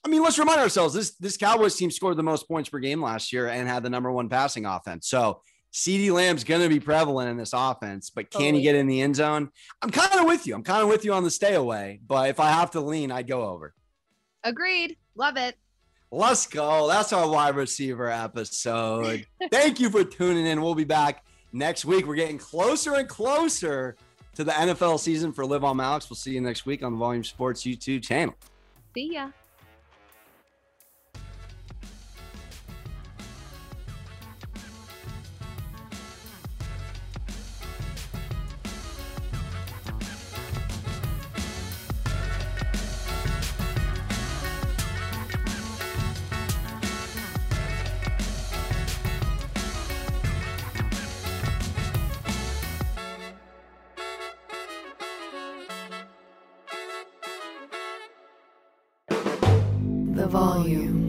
I 0.04 0.08
mean, 0.08 0.22
let's 0.22 0.38
remind 0.38 0.60
ourselves 0.60 0.92
this 0.92 1.16
this 1.16 1.38
Cowboys 1.38 1.76
team 1.76 1.90
scored 1.90 2.18
the 2.18 2.22
most 2.22 2.46
points 2.46 2.68
per 2.68 2.78
game 2.78 3.02
last 3.02 3.32
year 3.32 3.48
and 3.48 3.66
had 3.68 3.82
the 3.82 3.90
number 3.90 4.12
one 4.12 4.28
passing 4.28 4.66
offense. 4.66 5.08
So 5.08 5.40
CeeDee 5.72 6.12
Lamb's 6.12 6.44
going 6.44 6.62
to 6.62 6.68
be 6.68 6.80
prevalent 6.80 7.30
in 7.30 7.36
this 7.36 7.52
offense, 7.52 8.10
but 8.10 8.30
can 8.30 8.40
totally. 8.40 8.58
he 8.58 8.62
get 8.62 8.74
in 8.74 8.86
the 8.86 9.00
end 9.00 9.16
zone? 9.16 9.50
I'm 9.82 9.90
kind 9.90 10.20
of 10.20 10.26
with 10.26 10.46
you. 10.46 10.54
I'm 10.54 10.64
kind 10.64 10.82
of 10.82 10.88
with 10.88 11.04
you 11.04 11.12
on 11.12 11.22
the 11.22 11.30
stay 11.30 11.54
away, 11.54 12.00
but 12.06 12.28
if 12.28 12.40
I 12.40 12.50
have 12.50 12.72
to 12.72 12.80
lean, 12.80 13.12
I'd 13.12 13.28
go 13.28 13.42
over. 13.44 13.74
Agreed. 14.42 14.96
Love 15.14 15.36
it. 15.36 15.56
Let's 16.10 16.46
go. 16.46 16.88
That's 16.88 17.12
our 17.12 17.28
wide 17.28 17.54
receiver 17.54 18.10
episode. 18.10 19.26
Thank 19.50 19.78
you 19.78 19.90
for 19.90 20.02
tuning 20.02 20.46
in. 20.46 20.60
We'll 20.60 20.74
be 20.74 20.84
back 20.84 21.24
next 21.52 21.84
week. 21.84 22.06
We're 22.06 22.16
getting 22.16 22.38
closer 22.38 22.96
and 22.96 23.08
closer 23.08 23.96
to 24.34 24.42
the 24.42 24.52
NFL 24.52 24.98
season 24.98 25.32
for 25.32 25.46
Live 25.46 25.62
on 25.62 25.80
Alex. 25.80 26.10
We'll 26.10 26.16
see 26.16 26.32
you 26.32 26.40
next 26.40 26.66
week 26.66 26.82
on 26.82 26.92
the 26.92 26.98
Volume 26.98 27.22
Sports 27.22 27.62
YouTube 27.62 28.02
channel. 28.02 28.34
See 28.94 29.12
ya. 29.12 29.30
Volume. 60.30 60.99